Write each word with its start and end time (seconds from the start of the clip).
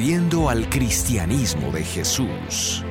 Volviendo 0.00 0.48
al 0.48 0.70
cristianismo 0.70 1.70
de 1.72 1.84
Jesús. 1.84 2.82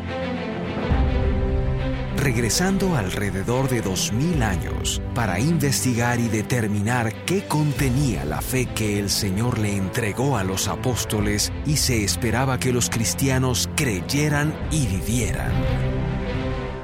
Regresando 2.16 2.96
alrededor 2.96 3.68
de 3.68 3.82
dos 3.82 4.14
mil 4.14 4.44
años 4.44 5.02
para 5.16 5.40
investigar 5.40 6.20
y 6.20 6.28
determinar 6.28 7.26
qué 7.26 7.48
contenía 7.48 8.26
la 8.26 8.44
fe 8.44 8.68
que 8.68 9.00
el 9.00 9.10
Señor 9.10 9.58
le 9.58 9.76
entregó 9.76 10.38
a 10.38 10.44
los 10.44 10.68
apóstoles 10.68 11.52
y 11.66 11.78
se 11.78 12.04
esperaba 12.04 12.60
que 12.60 12.72
los 12.72 12.92
cristianos 12.92 13.72
creyeran 13.76 14.54
y 14.70 14.86
vivieran. 14.86 15.52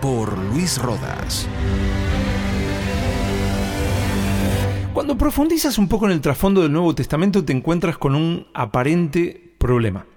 Por 0.02 0.39
Luis 0.39 0.80
Rodas. 0.80 1.48
Cuando 4.92 5.20
profundizas 5.20 5.78
un 5.78 5.88
poco 5.88 6.07
en 6.07 6.14
el 6.14 6.21
trasfondo 6.21 6.64
del 6.64 6.71
Nuevo 6.71 6.96
Testamento 6.96 7.46
te 7.46 7.54
encuentras 7.54 8.00
con 8.00 8.16
un 8.16 8.48
aparente 8.55 9.53
problema. 9.59 10.07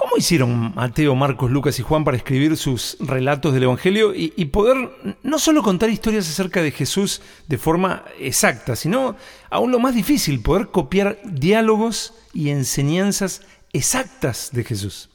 ¿Cómo 0.00 0.16
hicieron 0.16 0.72
Mateo, 0.74 1.14
Marcos, 1.14 1.50
Lucas 1.50 1.78
y 1.78 1.82
Juan 1.82 2.04
para 2.04 2.16
escribir 2.16 2.56
sus 2.56 2.96
relatos 3.00 3.52
del 3.52 3.64
Evangelio 3.64 4.14
y, 4.14 4.46
poder 4.46 4.88
no 5.22 5.38
solo 5.38 5.62
contar 5.62 5.90
historias 5.90 6.26
acerca 6.26 6.62
de 6.62 6.70
Jesús 6.70 7.20
de 7.48 7.58
forma 7.58 8.04
exacta, 8.18 8.76
sino 8.76 9.16
aún 9.50 9.70
lo 9.70 9.78
más 9.78 9.94
difícil, 9.94 10.40
poder 10.40 10.68
copiar 10.68 11.18
diálogos 11.22 12.14
y 12.32 12.48
enseñanzas 12.48 13.42
exactas 13.74 14.48
de 14.52 14.64
Jesús? 14.64 15.10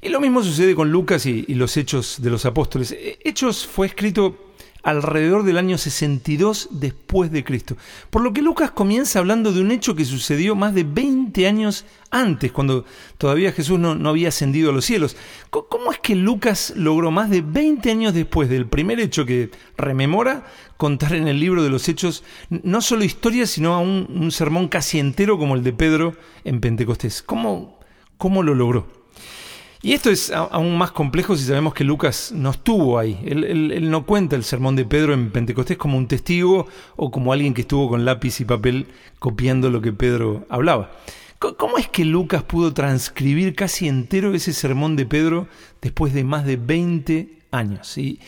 Y 0.00 0.08
lo 0.08 0.20
mismo 0.20 0.42
sucede 0.42 0.74
con 0.74 0.90
Lucas 0.90 1.24
y, 1.24 1.44
y 1.46 1.54
los 1.54 1.76
Hechos 1.76 2.16
de 2.20 2.30
los 2.30 2.44
Apóstoles. 2.44 2.96
Hechos 3.22 3.64
fue 3.64 3.86
escrito 3.86 4.51
alrededor 4.82 5.44
del 5.44 5.58
año 5.58 5.78
62 5.78 6.68
después 6.72 7.30
de 7.30 7.44
Cristo. 7.44 7.76
Por 8.10 8.22
lo 8.22 8.32
que 8.32 8.42
Lucas 8.42 8.70
comienza 8.70 9.18
hablando 9.18 9.52
de 9.52 9.60
un 9.60 9.70
hecho 9.70 9.94
que 9.94 10.04
sucedió 10.04 10.54
más 10.54 10.74
de 10.74 10.84
20 10.84 11.46
años 11.46 11.84
antes, 12.10 12.52
cuando 12.52 12.84
todavía 13.18 13.52
Jesús 13.52 13.78
no, 13.78 14.08
había 14.08 14.28
ascendido 14.28 14.70
a 14.70 14.72
los 14.72 14.84
cielos. 14.84 15.16
¿Cómo 15.50 15.92
es 15.92 15.98
que 15.98 16.14
Lucas 16.14 16.72
logró 16.76 17.10
más 17.10 17.30
de 17.30 17.42
20 17.42 17.90
años 17.90 18.14
después 18.14 18.48
del 18.48 18.66
primer 18.66 19.00
hecho 19.00 19.24
que 19.24 19.50
rememora 19.76 20.46
contar 20.76 21.14
en 21.14 21.28
el 21.28 21.38
libro 21.38 21.62
de 21.62 21.70
los 21.70 21.88
Hechos 21.88 22.24
no 22.50 22.80
solo 22.80 23.04
historias, 23.04 23.50
sino 23.50 23.80
un, 23.80 24.08
un 24.08 24.32
sermón 24.32 24.68
casi 24.68 24.98
entero 24.98 25.38
como 25.38 25.54
el 25.54 25.62
de 25.62 25.72
Pedro 25.72 26.16
en 26.44 26.60
Pentecostés? 26.60 27.22
¿Cómo, 27.22 27.78
cómo 28.18 28.42
lo 28.42 28.54
logró? 28.54 29.01
Y 29.84 29.94
esto 29.94 30.10
es 30.10 30.30
aún 30.30 30.78
más 30.78 30.92
complejo 30.92 31.34
si 31.34 31.44
sabemos 31.44 31.74
que 31.74 31.82
Lucas 31.82 32.30
no 32.32 32.50
estuvo 32.50 33.00
ahí. 33.00 33.18
Él, 33.26 33.90
no 33.90 34.06
cuenta 34.06 34.36
el 34.36 34.44
sermón 34.44 34.76
de 34.76 34.84
Pedro 34.84 35.12
en 35.12 35.32
Pentecostés 35.32 35.76
como 35.76 35.98
un 35.98 36.06
testigo 36.06 36.68
o 36.94 37.10
como 37.10 37.32
alguien 37.32 37.52
que 37.52 37.62
estuvo 37.62 37.88
con 37.88 38.04
lápiz 38.04 38.40
y 38.40 38.44
papel 38.44 38.86
copiando 39.18 39.70
lo 39.70 39.80
que 39.80 39.92
Pedro 39.92 40.46
hablaba. 40.48 40.92
¿Cómo 41.40 41.78
es 41.78 41.88
que 41.88 42.04
Lucas 42.04 42.44
pudo 42.44 42.72
transcribir 42.72 43.56
casi 43.56 43.88
entero 43.88 44.32
ese 44.32 44.52
sermón 44.52 44.94
de 44.94 45.04
Pedro 45.04 45.48
después 45.80 46.14
de 46.14 46.22
más 46.22 46.46
de 46.46 46.56
20 46.56 47.38
años? 47.50 47.98
Y, 47.98 48.20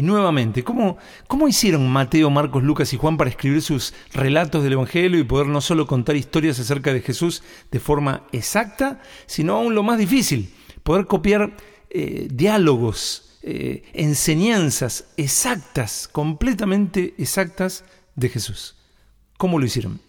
nuevamente, 0.00 0.64
¿cómo, 0.64 0.96
¿cómo 1.28 1.46
hicieron 1.46 1.86
Mateo, 1.90 2.30
Marcos, 2.30 2.62
Lucas 2.62 2.94
y 2.94 2.96
Juan 2.96 3.18
para 3.18 3.28
escribir 3.28 3.60
sus 3.60 3.92
relatos 4.14 4.64
del 4.64 4.72
Evangelio 4.72 5.20
y 5.20 5.24
poder 5.24 5.48
no 5.48 5.60
solo 5.60 5.86
contar 5.86 6.16
historias 6.16 6.58
acerca 6.58 6.94
de 6.94 7.02
Jesús 7.02 7.42
de 7.70 7.80
forma 7.80 8.22
exacta, 8.32 9.02
sino 9.26 9.56
aún 9.56 9.74
lo 9.74 9.82
más 9.82 9.98
difícil, 9.98 10.50
poder 10.86 11.06
copiar 11.06 11.56
eh, 11.90 12.28
diálogos, 12.30 13.38
eh, 13.42 13.82
enseñanzas 13.92 15.08
exactas, 15.16 16.08
completamente 16.08 17.12
exactas 17.18 17.84
de 18.14 18.28
Jesús. 18.28 18.76
¿Cómo 19.36 19.58
lo 19.58 19.66
hicieron? 19.66 20.00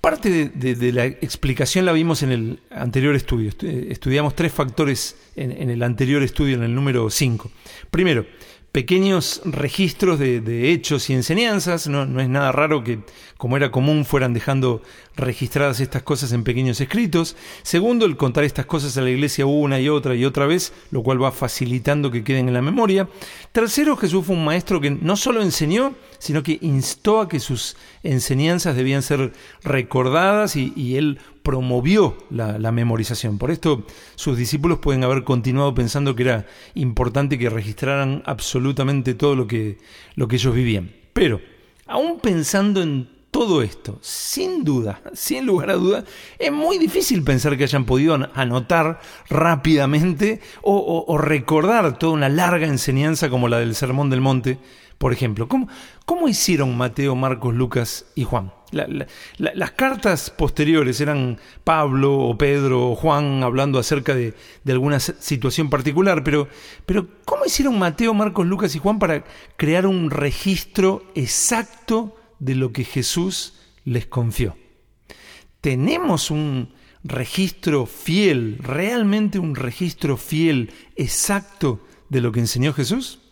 Parte 0.00 0.48
de, 0.48 0.92
la 0.92 1.04
explicación 1.04 1.84
la 1.84 1.92
vimos 1.92 2.22
en 2.22 2.32
el 2.32 2.60
anterior 2.70 3.14
estudio. 3.14 3.52
Estudiamos 3.62 4.34
tres 4.34 4.52
factores 4.52 5.16
en, 5.36 5.52
en 5.52 5.70
el 5.70 5.82
anterior 5.82 6.22
estudio, 6.22 6.56
en 6.56 6.64
el 6.64 6.74
número 6.74 7.08
5. 7.08 7.50
Primero, 7.90 8.26
pequeños 8.72 9.42
registros 9.44 10.18
de, 10.18 10.70
hechos 10.70 11.10
y 11.10 11.14
enseñanzas. 11.14 11.88
No, 11.88 12.06
no, 12.06 12.20
es 12.20 12.28
nada 12.28 12.52
raro 12.52 12.84
que, 12.84 13.00
como 13.36 13.56
era 13.56 13.70
común, 13.70 14.04
fueran 14.04 14.32
dejando 14.32 14.82
registradas 15.16 15.80
estas 15.80 16.02
cosas 16.02 16.32
en 16.32 16.44
pequeños 16.44 16.80
escritos. 16.80 17.36
Segundo, 17.62 18.06
el 18.06 18.16
contar 18.16 18.44
estas 18.44 18.66
cosas 18.66 18.96
a 18.96 19.02
la 19.02 19.10
iglesia 19.10 19.46
una 19.46 19.80
y 19.80 19.88
otra 19.88 20.14
y 20.14 20.24
otra 20.24 20.46
vez, 20.46 20.72
lo 20.90 21.02
cual 21.02 21.22
va 21.22 21.32
facilitando 21.32 22.10
que 22.10 22.24
queden 22.24 22.48
en 22.48 22.54
la 22.54 22.62
memoria. 22.62 23.08
Tercero, 23.52 23.96
Jesús 23.96 24.24
fue 24.26 24.36
un 24.36 24.44
maestro 24.44 24.80
que 24.80 24.90
no 24.90 25.16
solo 25.16 25.42
enseñó, 25.42 25.94
sino 26.18 26.42
que 26.42 26.58
instó 26.60 27.20
a 27.20 27.28
que 27.28 27.40
sus 27.40 27.76
enseñanzas 28.02 28.76
debían 28.76 29.02
ser 29.02 29.32
recordadas 29.62 30.54
y, 30.56 30.72
y 30.76 30.96
él 30.96 31.18
promovió 31.50 32.16
la, 32.30 32.70
memorización. 32.70 33.36
Por 33.36 33.50
esto 33.50 33.84
sus 34.14 34.38
discípulos 34.38 34.78
pueden 34.78 35.02
haber 35.02 35.24
continuado 35.24 35.74
pensando 35.74 36.14
que 36.14 36.22
era 36.22 36.46
importante 36.74 37.40
que 37.40 37.50
registraran 37.50 38.22
absolutamente 38.24 39.14
todo 39.14 39.34
lo 39.34 39.48
que, 39.48 39.78
lo 40.14 40.28
que 40.28 40.36
ellos 40.36 40.54
vivían. 40.54 40.92
Pero, 41.12 41.40
aún 41.88 42.20
pensando 42.20 42.82
en 42.82 43.08
todo 43.32 43.62
esto, 43.62 43.98
sin 44.00 44.62
duda, 44.62 45.02
sin 45.12 45.44
lugar 45.44 45.70
a 45.70 45.74
duda, 45.74 46.04
es 46.38 46.52
muy 46.52 46.78
difícil 46.78 47.24
pensar 47.24 47.56
que 47.56 47.64
hayan 47.64 47.84
podido 47.84 48.16
anotar 48.34 49.00
rápidamente 49.28 50.40
o 50.62 51.18
recordar 51.18 51.98
toda 51.98 52.12
una 52.12 52.28
larga 52.28 52.68
enseñanza 52.68 53.28
como 53.28 53.48
la 53.48 53.58
del 53.58 53.74
Sermón 53.74 54.08
del 54.08 54.20
Monte 54.20 54.60
por 55.00 55.14
ejemplo. 55.14 55.48
¿Cómo, 55.48 55.66
cómo 56.04 56.28
hicieron 56.28 56.76
Mateo, 56.76 57.16
Marcos, 57.16 57.54
Lucas 57.54 58.04
y 58.14 58.24
Juan? 58.24 58.52
las 58.70 59.70
cartas 59.72 60.30
posteriores 60.30 61.00
eran 61.00 61.40
Pablo 61.64 62.18
o 62.18 62.38
Pedro 62.38 62.90
o 62.90 62.94
Juan 62.94 63.42
hablando 63.42 63.80
acerca 63.80 64.14
de, 64.14 64.34
alguna 64.68 65.00
situación 65.00 65.70
particular, 65.70 66.22
pero, 66.22 66.48
pero 66.86 67.08
¿cómo 67.24 67.46
hicieron 67.46 67.78
Mateo, 67.78 68.14
Marcos, 68.14 68.46
Lucas 68.46 68.76
y 68.76 68.78
Juan 68.78 69.00
para 69.00 69.24
crear 69.56 69.86
un 69.86 70.10
registro 70.10 71.02
exacto 71.16 72.14
de 72.38 72.54
lo 72.54 72.70
que 72.70 72.84
Jesús 72.84 73.54
les 73.84 74.06
confió? 74.06 74.54
¿Tenemos 75.62 76.30
un 76.30 76.74
registro 77.02 77.86
fiel, 77.86 78.58
realmente 78.58 79.38
un 79.38 79.56
registro 79.56 80.18
fiel, 80.18 80.70
exacto 80.94 81.80
de 82.10 82.20
lo 82.20 82.30
que 82.32 82.40
enseñó 82.40 82.74
Jesús? 82.74 83.29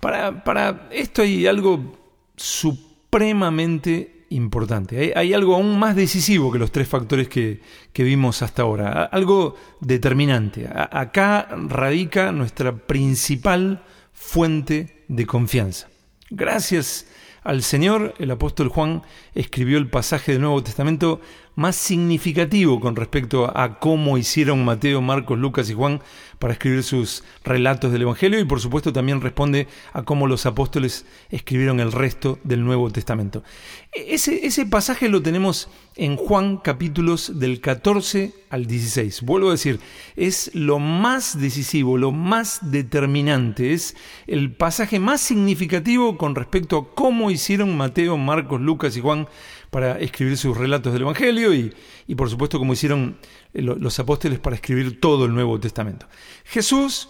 Para, 0.00 0.88
esto 0.90 1.22
hay 1.22 1.46
algo 1.46 1.98
supremamente 2.36 4.24
importante. 4.30 5.12
Hay, 5.14 5.34
algo 5.34 5.54
aún 5.56 5.78
más 5.78 5.94
decisivo 5.94 6.50
que 6.50 6.58
los 6.58 6.72
tres 6.72 6.88
factores 6.88 7.28
que, 7.28 7.60
vimos 7.94 8.42
hasta 8.42 8.62
ahora. 8.62 9.04
Algo 9.04 9.56
determinante. 9.80 10.68
acá 10.72 11.48
radica 11.68 12.32
nuestra 12.32 12.74
principal 12.74 13.84
fuente 14.12 15.04
de 15.08 15.26
confianza. 15.26 15.88
Gracias 16.30 17.06
al 17.42 17.62
Señor, 17.62 18.14
el 18.18 18.30
apóstol 18.30 18.68
Juan 18.68 19.02
escribió 19.34 19.78
el 19.78 19.88
pasaje 19.88 20.32
del 20.32 20.42
Nuevo 20.42 20.62
Testamento 20.62 21.20
más 21.60 21.76
significativo 21.76 22.80
con 22.80 22.96
respecto 22.96 23.52
a 23.54 23.78
cómo 23.78 24.16
hicieron 24.16 24.64
Mateo, 24.64 25.02
Marcos, 25.02 25.38
Lucas 25.38 25.68
y 25.68 25.74
Juan 25.74 26.00
para 26.38 26.54
escribir 26.54 26.82
sus 26.82 27.22
relatos 27.44 27.92
del 27.92 28.00
Evangelio 28.02 28.40
y 28.40 28.46
por 28.46 28.60
supuesto 28.60 28.94
también 28.94 29.20
responde 29.20 29.68
a 29.92 30.02
cómo 30.02 30.26
los 30.26 30.46
apóstoles 30.46 31.04
escribieron 31.28 31.78
el 31.78 31.92
resto 31.92 32.38
del 32.44 32.64
Nuevo 32.64 32.90
Testamento. 32.90 33.44
E-, 33.92 34.14
ese, 34.14 34.46
ese 34.46 34.64
pasaje 34.64 35.10
lo 35.10 35.20
tenemos 35.20 35.68
en 35.96 36.16
Juan 36.16 36.56
capítulos 36.56 37.38
del 37.38 37.60
14 37.60 38.32
al 38.48 38.66
16. 38.66 39.20
Vuelvo 39.20 39.48
a 39.48 39.52
decir, 39.52 39.80
es 40.16 40.50
lo 40.54 40.78
más 40.78 41.38
decisivo, 41.38 41.98
lo 41.98 42.10
más 42.10 42.70
determinante, 42.70 43.74
es 43.74 43.96
el 44.26 44.50
pasaje 44.50 44.98
más 44.98 45.20
significativo 45.20 46.16
con 46.16 46.34
respecto 46.34 46.78
a 46.78 46.94
cómo 46.94 47.30
hicieron 47.30 47.76
Mateo, 47.76 48.16
Marcos, 48.16 48.62
Lucas 48.62 48.96
y 48.96 49.02
Juan 49.02 49.28
para 49.70 49.98
escribir 49.98 50.36
sus 50.36 50.56
relatos 50.56 50.92
del 50.92 51.02
Evangelio 51.02 51.54
y, 51.54 51.72
por 52.16 52.28
supuesto 52.28 52.58
como 52.58 52.72
hicieron 52.72 53.18
eh, 53.54 53.62
los 53.62 53.98
apóstoles 53.98 54.38
para 54.38 54.56
escribir 54.56 55.00
todo 55.00 55.24
el 55.24 55.34
Nuevo 55.34 55.58
Testamento. 55.60 56.06
Jesús 56.44 57.08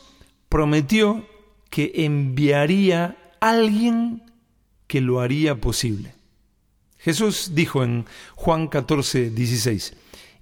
prometió 0.48 1.26
que 1.70 1.92
enviaría 1.94 3.16
alguien 3.40 4.22
que 4.86 5.00
lo 5.00 5.20
haría 5.20 5.60
posible. 5.60 6.14
Jesús 6.98 7.52
dijo 7.54 7.82
en 7.82 8.04
Juan 8.34 8.68
14, 8.68 9.30
16, 9.30 9.94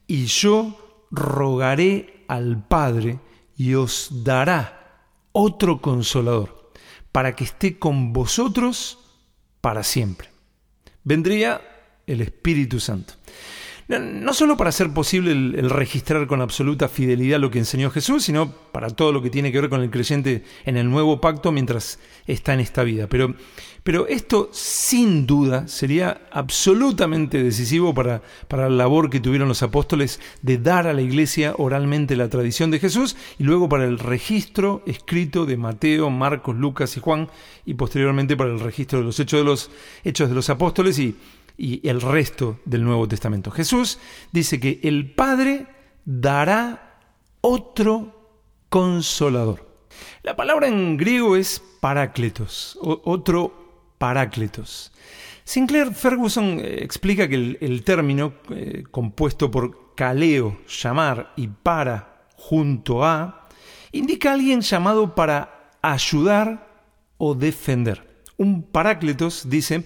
y 0.08 0.24
yo 0.24 1.06
rogaré 1.10 2.24
al 2.26 2.66
Padre 2.66 3.20
y 3.56 3.74
os 3.74 4.08
dará 4.24 5.06
otro 5.32 5.80
consolador, 5.80 6.72
para 7.12 7.36
que 7.36 7.44
esté 7.44 7.78
con 7.78 8.12
vosotros 8.12 8.98
para 9.60 9.82
siempre. 9.82 10.30
Vendría 11.04 11.60
el 12.08 12.20
Espíritu 12.22 12.80
Santo. 12.80 13.14
No 13.88 14.34
solo 14.34 14.58
para 14.58 14.68
hacer 14.68 14.92
posible 14.92 15.32
el, 15.32 15.70
registrar 15.70 16.26
con 16.26 16.42
absoluta 16.42 16.90
fidelidad 16.90 17.40
lo 17.40 17.50
que 17.50 17.58
enseñó 17.58 17.90
Jesús, 17.90 18.22
sino 18.22 18.52
para 18.52 18.90
todo 18.90 19.12
lo 19.12 19.22
que 19.22 19.30
tiene 19.30 19.50
que 19.50 19.62
ver 19.62 19.70
con 19.70 19.80
el 19.80 19.88
creyente 19.88 20.44
en 20.66 20.76
el 20.76 20.90
nuevo 20.90 21.22
pacto 21.22 21.52
mientras 21.52 21.98
está 22.26 22.52
en 22.52 22.60
esta 22.60 22.84
vida. 22.84 23.06
Pero, 23.06 23.34
pero 23.84 24.06
esto 24.06 24.50
sin 24.52 25.26
duda 25.26 25.68
sería 25.68 26.20
absolutamente 26.30 27.42
decisivo 27.42 27.94
para, 27.94 28.20
para 28.46 28.68
la 28.68 28.76
labor 28.76 29.08
que 29.08 29.20
tuvieron 29.20 29.48
los 29.48 29.62
apóstoles 29.62 30.20
de 30.42 30.58
dar 30.58 30.86
a 30.86 30.92
la 30.92 31.00
iglesia 31.00 31.54
oralmente 31.56 32.14
la 32.14 32.28
tradición 32.28 32.70
de 32.70 32.80
Jesús 32.80 33.16
y 33.38 33.44
luego 33.44 33.70
para 33.70 33.86
el 33.86 33.98
registro 33.98 34.82
escrito 34.84 35.46
de 35.46 35.56
Mateo, 35.56 36.10
Marcos, 36.10 36.54
Lucas 36.56 36.94
y 36.98 37.00
Juan 37.00 37.30
y 37.64 37.72
posteriormente 37.72 38.36
para 38.36 38.50
el 38.50 38.60
registro 38.60 38.98
de 38.98 39.06
los 39.06 39.18
hechos 39.18 39.40
de 39.40 39.44
los, 39.44 39.70
hechos 40.04 40.28
de 40.28 40.34
los 40.34 40.50
apóstoles 40.50 40.98
y 40.98 41.16
y 41.58 41.86
el 41.86 42.00
resto 42.00 42.60
del 42.64 42.84
Nuevo 42.84 43.08
Testamento. 43.08 43.50
Jesús 43.50 43.98
dice 44.32 44.60
que 44.60 44.80
el 44.84 45.12
Padre 45.12 45.66
dará 46.04 47.00
otro 47.40 48.38
consolador. 48.68 49.66
La 50.22 50.36
palabra 50.36 50.68
en 50.68 50.96
griego 50.96 51.36
es 51.36 51.60
parácletos, 51.80 52.78
otro 52.80 53.92
parácletos. 53.98 54.92
Sinclair 55.44 55.94
Ferguson 55.94 56.60
eh, 56.60 56.78
explica 56.82 57.26
que 57.26 57.56
el, 57.58 57.82
término, 57.82 58.34
eh, 58.50 58.84
compuesto 58.90 59.50
por 59.50 59.94
caleo, 59.94 60.58
llamar, 60.68 61.32
y 61.36 61.48
para, 61.48 62.26
junto 62.36 63.04
a, 63.04 63.48
indica 63.92 64.30
a 64.30 64.34
alguien 64.34 64.60
llamado 64.60 65.14
para 65.14 65.72
ayudar 65.82 66.68
o 67.16 67.34
defender. 67.34 68.06
Un 68.36 68.62
parácletos, 68.62 69.48
dice, 69.48 69.84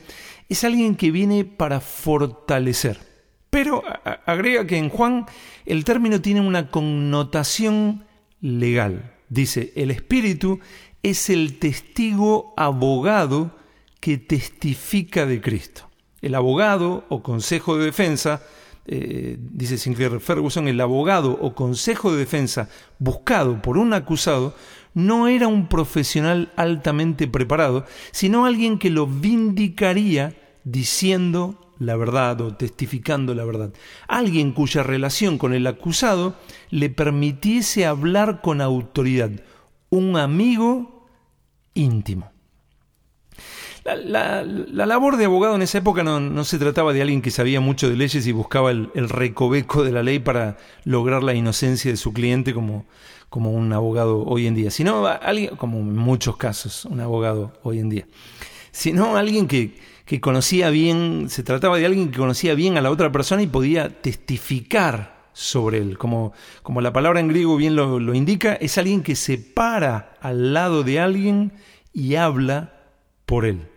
es 0.49 0.65
alguien 0.65 0.97
que 0.97 1.11
viene 1.11 1.45
para 1.45 1.81
fortalecer. 1.81 2.99
Pero 3.51 3.83
agrega 4.27 4.67
que 4.67 4.79
en 4.79 4.89
Juan 4.89 5.27
el 5.67 5.85
término 5.85 6.21
tiene 6.23 6.41
una 6.41 6.71
connotación 6.71 8.05
legal. 8.41 9.15
Dice, 9.29 9.73
el 9.77 9.91
Espíritu 9.91 10.61
es 11.03 11.29
el 11.31 11.59
testigo 11.59 12.55
abogado 12.57 13.57
que 14.01 14.19
testifica 14.19 15.27
de 15.27 15.41
Cristo. 15.41 15.89
El 16.23 16.35
abogado 16.35 17.05
o 17.09 17.23
consejo 17.23 17.77
de 17.77 17.87
defensa, 17.87 18.43
eh, 18.87 19.37
dice 19.39 19.79
Sinclair 19.79 20.21
Ferguson, 20.21 20.67
el 20.67 20.81
abogado 20.81 21.39
o 21.41 21.55
consejo 21.55 22.13
de 22.13 22.19
defensa 22.19 22.69
buscado 22.99 23.63
por 23.63 23.79
un 23.79 23.95
acusado 23.95 24.55
no 24.95 25.29
era 25.29 25.49
un 25.49 25.69
profesional 25.69 26.53
altamente 26.57 27.29
preparado, 27.29 27.87
sino 28.11 28.45
alguien 28.45 28.79
que 28.79 28.91
lo 28.91 29.07
vindicaría 29.07 30.35
diciendo 30.65 31.59
la 31.79 31.97
verdad 31.97 32.41
o 32.41 32.55
testificando 32.55 33.35
la 33.35 33.45
verdad. 33.45 33.73
Alguien 34.09 34.53
cuya 34.53 34.83
relación 34.83 35.39
con 35.39 35.55
el 35.55 35.67
acusado 35.67 36.37
le 36.71 36.91
permitiese 36.91 37.87
hablar 37.87 38.41
con 38.41 38.61
autoridad. 38.61 39.31
Un 39.91 40.17
amigo 40.17 41.07
íntimo. 41.75 42.32
La, 43.85 44.45
labor 44.45 45.17
de 45.17 45.25
abogado 45.25 45.57
en 45.57 45.63
esa 45.63 45.79
época 45.79 46.05
no, 46.05 46.45
se 46.45 46.59
trataba 46.59 46.93
de 46.93 47.03
alguien 47.03 47.21
que 47.21 47.33
sabía 47.33 47.61
mucho 47.61 47.91
de 47.91 47.97
leyes 47.97 48.27
y 48.27 48.33
buscaba 48.33 48.71
el, 48.71 49.09
recoveco 49.09 49.83
de 49.83 49.91
la 49.91 50.05
ley 50.05 50.21
para 50.21 50.57
lograr 50.85 51.25
la 51.25 51.35
inocencia 51.35 51.91
de 51.91 51.97
su 51.97 52.13
cliente 52.13 52.55
como, 52.55 52.87
un 53.33 53.73
abogado 53.73 54.25
hoy 54.25 54.47
en 54.47 54.55
día, 54.55 54.71
sino 54.71 55.07
alguien, 55.07 55.57
como 55.57 55.79
en 55.79 55.97
muchos 55.97 56.37
casos, 56.37 56.85
un 56.85 57.01
abogado 57.01 57.55
hoy 57.65 57.81
en 57.81 57.89
día, 57.89 58.07
sino 58.71 59.17
alguien 59.17 59.49
que, 59.49 59.75
conocía 60.21 60.71
bien, 60.71 61.27
se 61.29 61.43
trataba 61.43 61.77
de 61.77 61.87
alguien 61.87 62.13
que 62.13 62.19
conocía 62.19 62.55
bien 62.55 62.77
a 62.77 62.83
la 62.83 62.91
otra 62.91 63.11
persona 63.11 63.43
y 63.43 63.49
podía 63.49 64.01
testificar 64.01 65.23
sobre 65.33 65.79
él. 65.79 65.99
Como, 65.99 66.35
como 66.63 66.83
la 66.83 66.93
palabra 66.93 67.19
en 67.19 67.29
griego 67.29 67.57
bien 67.57 67.75
lo, 67.75 67.99
lo 67.99 68.15
indica, 68.15 68.55
es 68.55 68.79
alguien 68.79 69.03
que 69.03 69.17
se 69.17 69.39
para 69.39 70.15
al 70.21 70.53
lado 70.53 70.85
de 70.85 71.01
alguien 71.01 71.53
y 71.93 72.15
habla 72.15 72.82
por 73.27 73.45
él. 73.45 73.69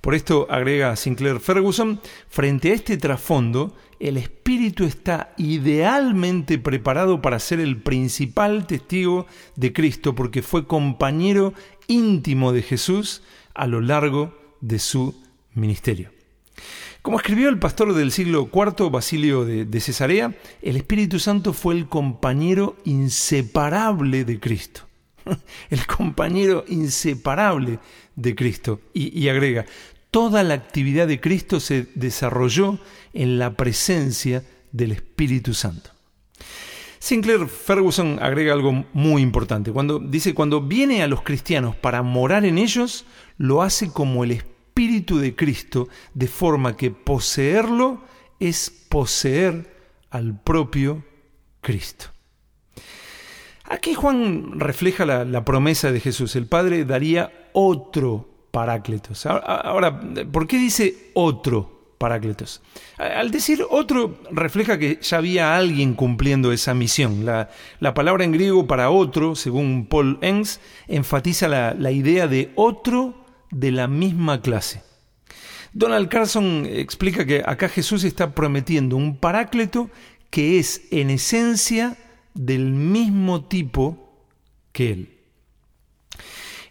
Por 0.00 0.14
esto, 0.14 0.46
agrega 0.50 0.96
Sinclair 0.96 1.40
Ferguson, 1.40 2.00
frente 2.28 2.70
a 2.70 2.74
este 2.74 2.96
trasfondo, 2.96 3.76
el 4.00 4.16
espíritu 4.16 4.84
está 4.84 5.34
idealmente 5.36 6.58
preparado 6.58 7.20
para 7.20 7.38
ser 7.38 7.60
el 7.60 7.82
principal 7.82 8.66
testigo 8.66 9.26
de 9.56 9.72
Cristo 9.72 10.14
porque 10.14 10.42
fue 10.42 10.66
compañero 10.66 11.52
íntimo 11.88 12.52
de 12.52 12.62
Jesús 12.62 13.22
a 13.54 13.66
lo 13.66 13.80
largo 13.80 14.38
de 14.60 14.78
su 14.78 15.20
ministerio. 15.54 16.10
Como 17.02 17.18
escribió 17.18 17.48
el 17.48 17.58
pastor 17.58 17.94
del 17.94 18.12
siglo 18.12 18.50
IV, 18.52 18.90
Basilio 18.90 19.44
de, 19.44 19.80
Cesarea, 19.80 20.36
el 20.62 20.76
Espíritu 20.76 21.18
Santo 21.18 21.52
fue 21.52 21.74
el 21.74 21.88
compañero 21.88 22.76
inseparable 22.84 24.24
de 24.24 24.38
Cristo. 24.40 24.87
El 25.70 25.86
compañero 25.86 26.64
inseparable 26.68 27.78
de 28.16 28.34
Cristo. 28.34 28.80
y 28.92 29.28
agrega, 29.28 29.66
toda 30.10 30.42
la 30.42 30.54
actividad 30.54 31.06
de 31.06 31.20
Cristo 31.20 31.60
se 31.60 31.86
desarrolló 31.94 32.78
en 33.12 33.38
la 33.38 33.54
presencia 33.54 34.44
del 34.72 34.92
Espíritu 34.92 35.54
Santo. 35.54 35.90
Sinclair 36.98 37.46
Ferguson 37.46 38.18
agrega 38.20 38.52
algo 38.52 38.84
muy 38.92 39.22
importante. 39.22 39.70
Cuando 39.70 39.98
dice, 39.98 40.34
cuando 40.34 40.60
viene 40.60 41.02
a 41.02 41.08
los 41.08 41.22
cristianos 41.22 41.76
para 41.76 42.02
morar 42.02 42.44
en 42.44 42.58
ellos, 42.58 43.06
lo 43.36 43.62
hace 43.62 43.90
como 43.92 44.24
el 44.24 44.32
Espíritu 44.32 44.58
Espíritu 44.78 45.18
de 45.18 45.34
Cristo, 45.34 45.88
de 46.14 46.28
forma 46.28 46.76
que 46.76 46.92
poseerlo 46.92 48.00
es 48.38 48.70
poseer 48.88 49.74
al 50.08 50.40
propio 50.40 51.04
Cristo. 51.60 52.06
Aquí 53.70 53.92
Juan 53.92 54.58
refleja 54.58 55.04
la, 55.04 55.44
promesa 55.44 55.92
de 55.92 56.00
Jesús. 56.00 56.36
El 56.36 56.46
Padre 56.46 56.84
daría 56.84 57.50
otro 57.52 58.28
Parácletos. 58.50 59.26
Ahora, 59.26 60.00
¿por 60.32 60.46
qué 60.46 60.56
dice 60.56 61.10
otro 61.12 61.92
Parácletos? 61.98 62.62
Al 62.96 63.30
decir 63.30 63.62
otro, 63.68 64.20
refleja 64.30 64.78
que 64.78 64.98
ya 65.02 65.18
había 65.18 65.54
alguien 65.54 65.92
cumpliendo 65.92 66.50
esa 66.50 66.72
misión. 66.72 67.26
La, 67.26 67.94
palabra 67.94 68.24
en 68.24 68.32
griego 68.32 68.66
para 68.66 68.88
otro, 68.88 69.34
según 69.34 69.86
Paul 69.86 70.18
Engs, 70.22 70.60
enfatiza 70.86 71.46
la, 71.46 71.74
la 71.74 71.90
idea 71.90 72.26
de 72.26 72.52
otro 72.54 73.26
de 73.50 73.70
la 73.70 73.86
misma 73.86 74.40
clase. 74.40 74.82
Donald 75.74 76.08
Carson 76.08 76.64
explica 76.66 77.26
que 77.26 77.42
acá 77.44 77.68
Jesús 77.68 78.02
está 78.04 78.34
prometiendo 78.34 78.96
un 78.96 79.18
paráclito 79.18 79.90
que 80.30 80.58
es 80.58 80.82
en 80.90 81.10
esencia 81.10 81.98
del 82.38 82.70
mismo 82.70 83.46
tipo 83.46 84.24
que 84.72 84.92
él. 84.92 85.18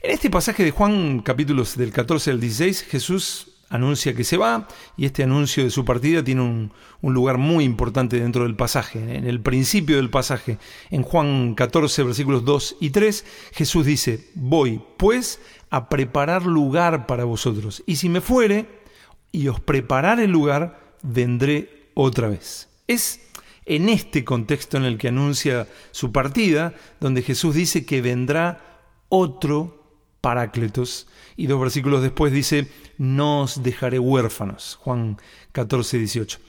En 0.02 0.12
este 0.12 0.30
pasaje 0.30 0.64
de 0.64 0.72
Juan 0.72 1.20
capítulos 1.20 1.76
del 1.76 1.92
14 1.92 2.32
al 2.32 2.40
16, 2.40 2.84
Jesús 2.84 3.58
anuncia 3.70 4.14
que 4.14 4.24
se 4.24 4.38
va 4.38 4.70
y 4.96 5.06
este 5.06 5.24
anuncio 5.24 5.66
de 5.66 5.70
su 5.70 5.84
partida 5.84 6.24
tiene 6.24 6.42
un, 6.42 6.72
lugar 7.02 7.38
muy 7.38 7.66
importante 7.66 8.18
dentro 8.18 8.44
del 8.44 8.56
pasaje. 8.56 9.18
En 9.18 9.28
el 9.28 9.42
principio 9.42 9.98
del 9.98 10.10
pasaje, 10.10 10.58
en 10.90 11.04
Juan 11.04 11.54
14 11.54 12.04
versículos 12.04 12.46
2 12.46 12.78
y 12.80 12.92
3, 12.92 13.26
Jesús 13.52 13.86
dice, 13.86 14.30
voy 14.36 14.82
pues 14.96 15.42
a 15.70 15.90
preparar 15.90 16.46
lugar 16.46 17.08
para 17.08 17.26
vosotros. 17.26 17.84
Y 17.86 17.98
si 17.98 18.08
me 18.08 18.22
fuere 18.22 18.68
y 19.34 19.50
os 19.50 19.60
preparar 19.60 20.22
el 20.22 20.32
lugar, 20.32 20.96
vendré 21.04 21.90
otra 21.94 22.30
vez. 22.30 22.70
Es 22.88 23.27
en 23.68 23.90
este 23.90 24.24
contexto 24.24 24.78
en 24.78 24.86
el 24.86 24.98
que 24.98 25.10
anuncia 25.10 25.68
su 25.92 26.12
partida, 26.12 26.74
donde 27.00 27.22
Jesús 27.22 27.56
dice 27.56 27.86
que 27.86 28.02
vendrá 28.02 28.82
otro 29.10 29.76
Parácletos, 30.22 31.08
y 31.38 31.46
dos 31.46 31.62
versículos 31.62 32.02
después 32.02 32.34
dice, 32.34 32.68
no 32.98 33.42
os 33.42 33.62
dejaré 33.62 34.00
huérfanos. 34.00 34.78
Juan 34.82 35.18
14, 35.52 36.00
18. 36.00 36.40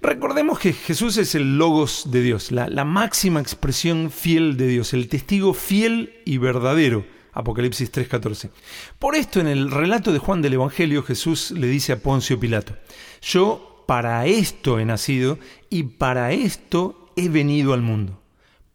Recordemos 0.00 0.58
que 0.58 0.72
Jesús 0.72 1.16
es 1.16 1.34
el 1.34 1.58
logos 1.58 2.10
de 2.10 2.22
Dios, 2.22 2.52
la, 2.52 2.68
la 2.68 2.84
máxima 2.84 3.40
expresión 3.40 4.10
fiel 4.10 4.56
de 4.56 4.68
Dios, 4.68 4.94
el 4.94 5.08
testigo 5.08 5.52
fiel 5.52 6.22
y 6.24 6.38
verdadero 6.38 7.04
Apocalipsis 7.32 7.90
3:14. 7.90 8.50
Por 8.98 9.14
esto 9.14 9.40
en 9.40 9.48
el 9.48 9.70
relato 9.70 10.12
de 10.12 10.18
Juan 10.18 10.42
del 10.42 10.54
Evangelio 10.54 11.02
Jesús 11.02 11.50
le 11.50 11.66
dice 11.66 11.92
a 11.92 12.00
Poncio 12.00 12.38
Pilato, 12.38 12.76
yo 13.22 13.84
para 13.86 14.26
esto 14.26 14.78
he 14.78 14.84
nacido 14.84 15.38
y 15.72 15.84
para 15.84 16.32
esto 16.32 17.08
he 17.16 17.30
venido 17.30 17.72
al 17.72 17.80
mundo, 17.80 18.20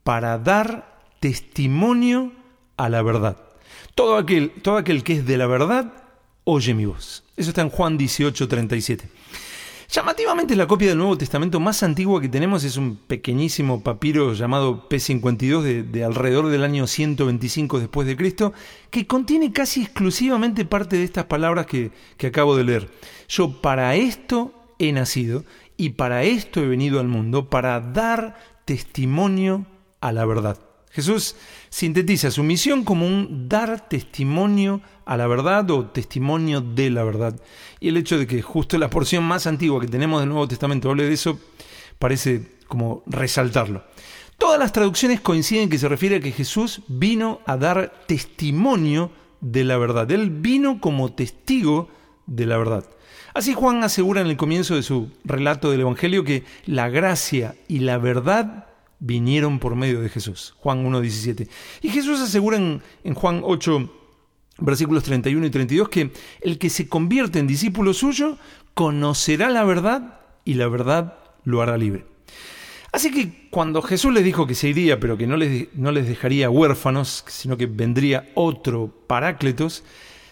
para 0.04 0.40
dar 0.40 1.00
testimonio 1.20 2.32
a 2.76 2.90
la 2.90 3.04
verdad. 3.04 3.38
Todo 3.94 4.18
aquel, 4.18 4.50
todo 4.64 4.78
aquel 4.78 5.04
que 5.04 5.14
es 5.14 5.26
de 5.28 5.38
la 5.38 5.46
verdad, 5.46 5.94
oye 6.44 6.74
mi 6.74 6.86
voz. 6.86 7.24
Eso 7.36 7.50
está 7.52 7.62
en 7.62 7.70
Juan 7.70 8.00
18:37. 8.00 9.04
Llamativamente 9.92 10.56
la 10.56 10.66
copia 10.66 10.90
del 10.90 10.98
Nuevo 10.98 11.20
Testamento 11.20 11.60
más 11.60 11.84
antigua 11.84 12.20
que 12.20 12.30
tenemos 12.30 12.64
es 12.64 12.78
un 12.78 12.96
pequeñísimo 12.96 13.84
papiro 13.84 14.34
llamado 14.34 14.90
P52 14.90 15.84
de, 15.84 16.04
alrededor 16.04 16.48
del 16.48 16.64
año 16.64 16.88
125 16.88 17.80
después 17.80 18.08
de 18.08 18.18
Cristo, 18.18 18.54
que 18.90 19.06
contiene 19.06 19.54
casi 19.54 19.84
exclusivamente 19.84 20.66
parte 20.66 20.98
de 20.98 21.04
estas 21.04 21.26
palabras 21.26 21.68
que 21.68 21.92
acabo 22.26 22.58
de 22.58 22.64
leer. 22.64 22.90
Yo 23.30 23.62
para 23.62 23.96
esto 23.96 24.52
he 24.80 24.92
nacido 24.92 25.44
y 25.78 25.92
para 25.92 26.24
esto 26.24 26.62
he 26.62 26.68
venido 26.68 27.00
al 27.00 27.08
mundo, 27.08 27.50
para 27.50 27.80
dar 27.80 28.36
testimonio 28.66 29.66
a 30.02 30.12
la 30.12 30.26
verdad. 30.26 30.60
Jesús 30.92 31.36
sintetiza 31.70 32.32
su 32.32 32.44
misión 32.44 32.84
como 32.84 33.06
un 33.06 33.48
dar 33.48 33.88
testimonio 33.88 34.82
a 35.06 35.16
la 35.16 35.28
verdad 35.28 35.70
o 35.70 35.86
testimonio 35.86 36.62
de 36.62 36.90
la 36.90 37.04
verdad. 37.04 37.40
Y 37.80 37.90
el 37.90 37.98
hecho 37.98 38.18
de 38.18 38.26
que 38.26 38.42
justo 38.42 38.78
la 38.78 38.90
porción 38.90 39.24
más 39.24 39.46
antigua 39.46 39.80
que 39.80 39.88
tenemos 39.88 40.20
del 40.20 40.30
Nuevo 40.30 40.48
Testamento 40.48 40.90
hable 40.90 41.04
de 41.06 41.14
eso 41.14 41.40
parece 42.00 42.58
como 42.68 43.04
resaltarlo. 43.06 43.84
Todas 44.38 44.60
las 44.60 44.72
traducciones 44.72 45.22
coinciden 45.22 45.70
que 45.70 45.78
se 45.78 45.88
refiere 45.88 46.16
a 46.16 46.20
que 46.20 46.32
Jesús 46.32 46.82
vino 46.88 47.42
a 47.46 47.58
dar 47.58 48.06
testimonio 48.08 49.12
de 49.40 49.64
la 49.64 49.78
verdad. 49.78 50.10
Él 50.12 50.30
vino 50.30 50.82
como 50.82 51.14
testigo 51.14 51.90
de 52.26 52.46
la 52.46 52.58
verdad. 52.58 52.86
Así 53.38 53.54
Juan 53.54 53.84
asegura 53.84 54.22
en 54.22 54.28
el 54.28 54.36
comienzo 54.36 54.74
de 54.74 54.82
su 54.82 55.12
relato 55.24 55.70
del 55.70 55.82
Evangelio 55.82 56.24
que 56.24 56.44
la 56.66 56.90
gracia 56.90 57.54
y 57.68 57.82
la 57.82 58.00
verdad 58.00 58.66
vinieron 58.98 59.60
por 59.60 59.76
medio 59.76 60.02
de 60.02 60.10
Jesús. 60.10 60.56
Juan 60.58 60.84
1.17. 60.84 61.48
Y 61.84 61.90
Jesús 61.90 62.20
asegura 62.20 62.58
en, 62.58 62.82
Juan 63.14 63.42
8, 63.44 63.94
versículos 64.58 65.04
31 65.04 65.46
y 65.46 65.50
32 65.52 65.88
que 65.88 66.12
el 66.42 66.58
que 66.58 66.72
se 66.72 66.90
convierte 66.90 67.38
en 67.38 67.46
discípulo 67.46 67.94
suyo 67.94 68.40
conocerá 68.74 69.52
la 69.52 69.64
verdad 69.64 70.20
y 70.44 70.56
la 70.56 70.68
verdad 70.68 71.20
lo 71.44 71.62
hará 71.62 71.78
libre. 71.78 72.06
Así 72.92 73.12
que 73.12 73.50
cuando 73.52 73.84
Jesús 73.84 74.12
les 74.14 74.24
dijo 74.24 74.48
que 74.48 74.56
se 74.56 74.70
iría, 74.70 75.00
pero 75.00 75.16
que 75.16 75.28
no 75.28 75.38
les, 75.38 75.68
no 75.76 75.92
les 75.92 76.08
dejaría 76.08 76.50
huérfanos, 76.50 77.24
sino 77.28 77.56
que 77.56 77.68
vendría 77.68 78.32
otro 78.34 78.92
parácletos, 79.06 79.84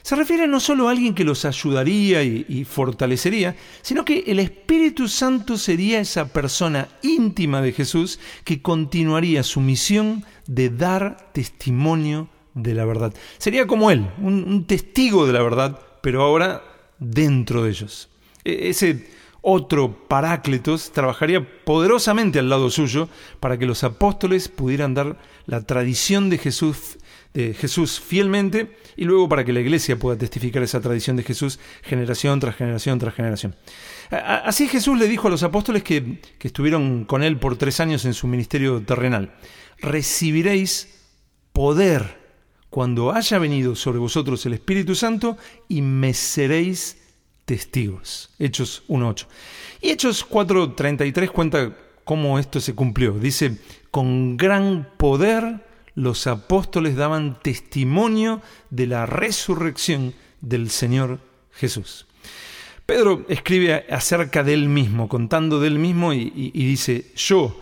se 0.05 0.15
refiere 0.15 0.45
no 0.45 0.59
solo 0.59 0.87
a 0.87 0.91
alguien 0.91 1.15
que 1.15 1.23
los 1.23 1.45
ayudaría 1.45 2.21
y, 2.21 2.63
fortalecería, 2.63 3.55
sino 3.81 4.05
que 4.05 4.23
el 4.27 4.37
Espíritu 4.37 5.07
Santo 5.07 5.57
sería 5.57 5.99
esa 5.99 6.27
persona 6.27 6.89
íntima 7.01 7.59
de 7.59 7.71
Jesús 7.71 8.19
que 8.43 8.61
continuaría 8.61 9.41
su 9.41 9.61
misión 9.61 10.23
de 10.45 10.69
dar 10.69 11.31
testimonio 11.33 12.29
de 12.53 12.75
la 12.75 12.85
verdad. 12.85 13.15
Sería 13.39 13.65
como 13.65 13.89
Él, 13.89 14.07
un, 14.19 14.65
testigo 14.67 15.25
de 15.25 15.33
la 15.33 15.41
verdad, 15.41 15.79
pero 16.03 16.21
ahora 16.21 16.61
dentro 16.99 17.63
de 17.63 17.71
ellos. 17.71 18.07
E, 18.43 18.69
ese 18.69 19.09
otro 19.41 20.07
Parácletos 20.07 20.91
trabajaría 20.91 21.63
poderosamente 21.65 22.37
al 22.37 22.49
lado 22.49 22.69
suyo 22.69 23.09
para 23.39 23.57
que 23.57 23.65
los 23.65 23.83
apóstoles 23.83 24.49
pudieran 24.49 24.93
dar 24.93 25.17
la 25.47 25.61
tradición 25.61 26.29
de 26.29 26.37
Jesús 26.37 26.99
de 27.35 27.53
Jesús 27.53 27.99
fielmente 27.99 28.77
y 28.95 29.03
luego 29.03 29.29
para 29.29 29.43
que 29.43 29.53
la 29.53 29.59
iglesia 29.59 29.99
pueda 29.99 30.17
testificar 30.17 30.63
esa 30.63 30.79
tradición 30.79 31.17
de 31.17 31.23
Jesús 31.23 31.59
generación 31.83 32.39
tras 32.39 32.55
generación 32.55 32.97
tras 32.97 33.13
generación. 33.13 33.55
Así 34.09 34.67
Jesús 34.67 34.97
le 34.97 35.07
dijo 35.07 35.27
a 35.27 35.31
los 35.31 35.43
apóstoles 35.43 35.83
que, 35.83 36.21
que 36.39 36.47
estuvieron 36.47 37.03
con 37.05 37.21
él 37.21 37.37
por 37.37 37.57
tres 37.57 37.79
años 37.81 38.05
en 38.05 38.13
su 38.13 38.25
ministerio 38.27 38.81
terrenal, 38.81 39.35
recibiréis 39.79 41.03
poder 41.51 42.23
cuando 42.69 43.13
haya 43.13 43.37
venido 43.37 43.75
sobre 43.75 43.99
vosotros 43.99 44.45
el 44.45 44.53
Espíritu 44.53 44.95
Santo 44.95 45.37
y 45.67 45.81
me 45.81 46.13
seréis 46.13 46.97
testigos. 47.43 48.31
Hechos 48.39 48.83
1.8. 48.87 49.27
Y 49.81 49.89
Hechos 49.89 50.27
4.33 50.27 51.31
cuenta 51.31 51.77
cómo 52.05 52.39
esto 52.39 52.59
se 52.61 52.75
cumplió. 52.75 53.13
Dice, 53.13 53.57
con 53.91 54.37
gran 54.37 54.89
poder 54.97 55.65
los 55.95 56.27
apóstoles 56.27 56.95
daban 56.95 57.39
testimonio 57.41 58.41
de 58.69 58.87
la 58.87 59.05
resurrección 59.05 60.13
del 60.41 60.69
Señor 60.69 61.19
Jesús. 61.51 62.05
Pedro 62.85 63.25
escribe 63.29 63.85
acerca 63.89 64.43
de 64.43 64.53
él 64.53 64.69
mismo, 64.69 65.09
contando 65.09 65.59
de 65.59 65.67
él 65.67 65.79
mismo, 65.79 66.13
y, 66.13 66.51
dice, 66.51 67.11
yo, 67.15 67.59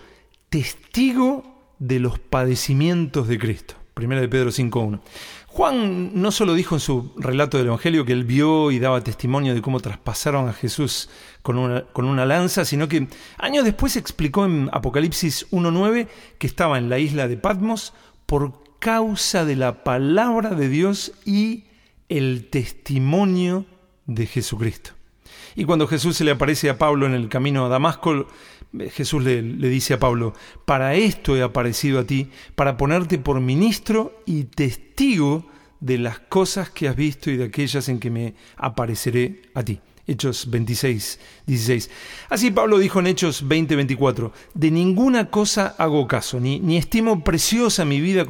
testigo 0.49 1.71
de 1.79 1.99
los 1.99 2.19
padecimientos 2.19 3.27
de 3.27 3.39
Cristo. 3.39 3.75
Primera 3.93 4.19
de 4.19 4.27
Pedro 4.27 4.49
5.1. 4.49 4.99
Juan 5.47 6.19
no 6.19 6.31
solo 6.31 6.55
dijo 6.55 6.75
en 6.75 6.79
su 6.79 7.13
relato 7.15 7.59
del 7.59 7.67
Evangelio 7.67 8.05
que 8.05 8.11
él 8.11 8.23
vio 8.23 8.71
y 8.71 8.79
daba 8.79 9.03
testimonio 9.03 9.53
de 9.53 9.61
cómo 9.61 9.79
traspasaron 9.79 10.49
a 10.49 10.53
Jesús 10.53 11.09
con 11.43 11.59
una, 11.59 11.83
con 11.83 12.05
una 12.05 12.25
lanza, 12.25 12.65
sino 12.65 12.87
que 12.87 13.07
años 13.37 13.63
después 13.63 13.95
explicó 13.95 14.45
en 14.45 14.69
Apocalipsis 14.73 15.47
1.9 15.51 16.07
que 16.39 16.47
estaba 16.47 16.79
en 16.79 16.89
la 16.89 16.97
isla 16.97 17.27
de 17.27 17.37
Patmos 17.37 17.93
por 18.33 18.79
causa 18.79 19.45
de 19.45 19.55
la 19.55 19.83
palabra 19.83 20.55
de 20.55 20.67
Dios 20.67 21.11
y 21.23 21.65
el 22.09 22.49
testimonio 22.49 23.67
de 24.07 24.25
Jesucristo. 24.25 24.89
Y 25.53 25.65
cuando 25.65 25.85
Jesús 25.85 26.17
se 26.17 26.23
le 26.23 26.31
aparece 26.31 26.67
a 26.71 26.79
Pablo 26.79 27.05
en 27.05 27.13
el 27.13 27.29
camino 27.29 27.63
a 27.63 27.69
Damasco, 27.69 28.25
Jesús 28.89 29.23
le, 29.23 29.43
le, 29.43 29.69
dice 29.69 29.93
a 29.93 29.99
Pablo, 29.99 30.33
para 30.65 30.95
esto 30.95 31.37
he 31.37 31.43
aparecido 31.43 31.99
a 31.99 32.05
ti, 32.05 32.31
para 32.55 32.75
ponerte 32.75 33.19
por 33.19 33.39
ministro 33.39 34.19
y 34.25 34.45
testigo 34.45 35.45
de 35.79 35.99
las 35.99 36.17
cosas 36.17 36.71
que 36.71 36.87
has 36.87 36.95
visto 36.95 37.29
y 37.29 37.37
de 37.37 37.43
aquellas 37.43 37.87
en 37.87 37.99
que 37.99 38.09
me 38.09 38.33
apareceré 38.57 39.43
a 39.53 39.61
ti. 39.61 39.79
Hechos 40.05 40.49
26, 40.49 41.19
16. 41.47 41.89
Así 42.29 42.51
Pablo 42.51 42.77
dijo 42.77 42.99
en 42.99 43.07
Hechos 43.07 43.47
20, 43.47 43.75
24, 43.75 44.33
de 44.53 44.71
ninguna 44.71 45.29
cosa 45.29 45.75
hago 45.77 46.07
caso, 46.07 46.39
ni, 46.39 46.59
ni 46.59 46.77
estimo 46.77 47.23
preciosa 47.23 47.85
mi 47.85 48.01
vida 48.01 48.25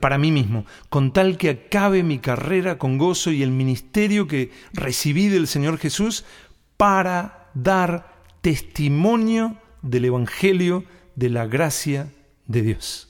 para 0.00 0.18
mí 0.18 0.30
mismo, 0.30 0.66
con 0.90 1.12
tal 1.12 1.38
que 1.38 1.50
acabe 1.50 2.02
mi 2.02 2.18
carrera 2.18 2.76
con 2.76 2.98
gozo 2.98 3.30
y 3.30 3.42
el 3.42 3.50
ministerio 3.50 4.26
que 4.26 4.50
recibí 4.72 5.28
del 5.28 5.46
Señor 5.46 5.78
Jesús 5.78 6.24
para 6.76 7.50
dar 7.54 8.24
testimonio 8.42 9.56
del 9.82 10.06
Evangelio 10.06 10.84
de 11.16 11.30
la 11.30 11.46
gracia 11.46 12.12
de 12.46 12.62
Dios. 12.62 13.09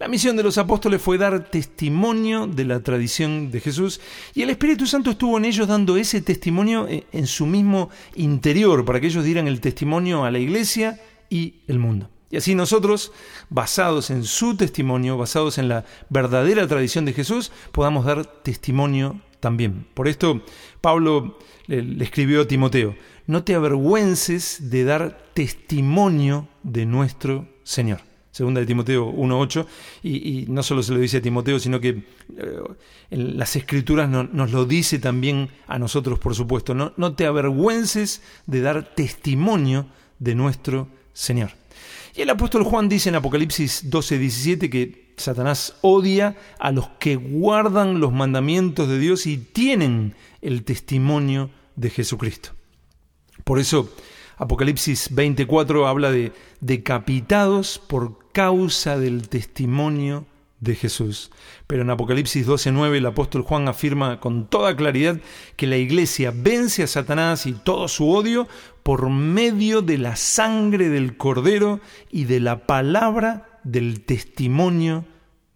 La 0.00 0.08
misión 0.08 0.34
de 0.34 0.42
los 0.42 0.56
apóstoles 0.56 1.02
fue 1.02 1.18
dar 1.18 1.50
testimonio 1.50 2.46
de 2.46 2.64
la 2.64 2.80
tradición 2.80 3.50
de 3.50 3.60
Jesús 3.60 4.00
y 4.34 4.40
el 4.40 4.48
Espíritu 4.48 4.86
Santo 4.86 5.10
estuvo 5.10 5.36
en 5.36 5.44
ellos 5.44 5.68
dando 5.68 5.98
ese 5.98 6.22
testimonio 6.22 6.88
eh, 6.88 7.04
en 7.12 7.26
su 7.26 7.44
mismo 7.44 7.90
interior 8.14 8.86
para 8.86 8.98
que 8.98 9.08
ellos 9.08 9.26
dieran 9.26 9.46
el 9.46 9.60
testimonio 9.60 10.24
a 10.24 10.30
la 10.30 10.38
iglesia 10.38 10.98
y 11.28 11.56
el 11.66 11.78
mundo. 11.78 12.08
Y 12.30 12.38
así 12.38 12.54
nosotros, 12.54 13.12
basados 13.50 14.08
en 14.08 14.24
su 14.24 14.56
testimonio, 14.56 15.18
basados 15.18 15.58
en 15.58 15.68
la 15.68 15.84
verdadera 16.08 16.66
tradición 16.66 17.04
de 17.04 17.12
Jesús, 17.12 17.52
podamos 17.70 18.06
dar 18.06 18.24
testimonio 18.24 19.20
también. 19.38 19.86
Por 19.92 20.08
esto 20.08 20.40
Pablo 20.80 21.36
le, 21.66 22.02
escribió 22.02 22.40
a 22.40 22.48
Timoteo, 22.48 22.96
no 23.26 23.44
te 23.44 23.54
avergüences 23.54 24.70
de 24.70 24.84
dar 24.84 25.22
testimonio 25.34 26.48
de 26.62 26.86
nuestro 26.86 27.46
Señor 27.64 28.09
segunda 28.40 28.60
de 28.60 28.66
Timoteo 28.66 29.12
1.8, 29.12 29.66
y, 30.02 30.16
y, 30.16 30.46
no 30.46 30.62
solo 30.62 30.82
se 30.82 30.94
lo 30.94 30.98
dice 30.98 31.18
a 31.18 31.20
Timoteo, 31.20 31.58
sino 31.58 31.78
que 31.78 31.88
eh, 31.90 32.02
en 33.10 33.36
las 33.36 33.54
escrituras 33.54 34.08
nos 34.08 34.50
lo 34.50 34.64
dice 34.64 34.98
también 34.98 35.50
a 35.66 35.78
nosotros, 35.78 36.18
por 36.18 36.34
supuesto. 36.34 36.74
No, 36.74 36.94
no 36.96 37.12
te 37.12 37.26
avergüences 37.26 38.22
de 38.46 38.62
dar 38.62 38.94
testimonio 38.94 39.88
de 40.18 40.34
nuestro 40.34 40.88
Señor. 41.12 41.50
Y 42.16 42.22
el 42.22 42.30
apóstol 42.30 42.64
Juan 42.64 42.88
dice 42.88 43.10
en 43.10 43.16
Apocalipsis 43.16 43.90
12.17 43.90 44.70
que 44.70 45.12
Satanás 45.18 45.76
odia 45.82 46.34
a 46.58 46.72
los 46.72 46.88
que 46.98 47.16
guardan 47.16 48.00
los 48.00 48.10
mandamientos 48.10 48.88
de 48.88 48.98
Dios 48.98 49.26
y 49.26 49.36
tienen 49.36 50.14
el 50.40 50.64
testimonio 50.64 51.50
de 51.76 51.90
Jesucristo. 51.90 52.52
Por 53.44 53.58
eso 53.58 53.90
Apocalipsis 54.40 55.14
24 55.14 55.86
habla 55.86 56.10
de 56.10 56.32
decapitados 56.60 57.78
por 57.78 58.19
causa 58.32 58.98
del 58.98 59.28
testimonio 59.28 60.26
de 60.60 60.74
Jesús. 60.74 61.30
Pero 61.66 61.82
en 61.82 61.90
Apocalipsis 61.90 62.46
12:9 62.46 62.98
el 62.98 63.06
apóstol 63.06 63.42
Juan 63.42 63.68
afirma 63.68 64.20
con 64.20 64.46
toda 64.46 64.76
claridad 64.76 65.18
que 65.56 65.66
la 65.66 65.76
iglesia 65.76 66.32
vence 66.34 66.82
a 66.82 66.86
Satanás 66.86 67.46
y 67.46 67.52
todo 67.52 67.88
su 67.88 68.10
odio 68.10 68.46
por 68.82 69.08
medio 69.08 69.82
de 69.82 69.98
la 69.98 70.16
sangre 70.16 70.88
del 70.88 71.16
cordero 71.16 71.80
y 72.10 72.24
de 72.24 72.40
la 72.40 72.66
palabra 72.66 73.60
del 73.64 74.02
testimonio 74.02 75.04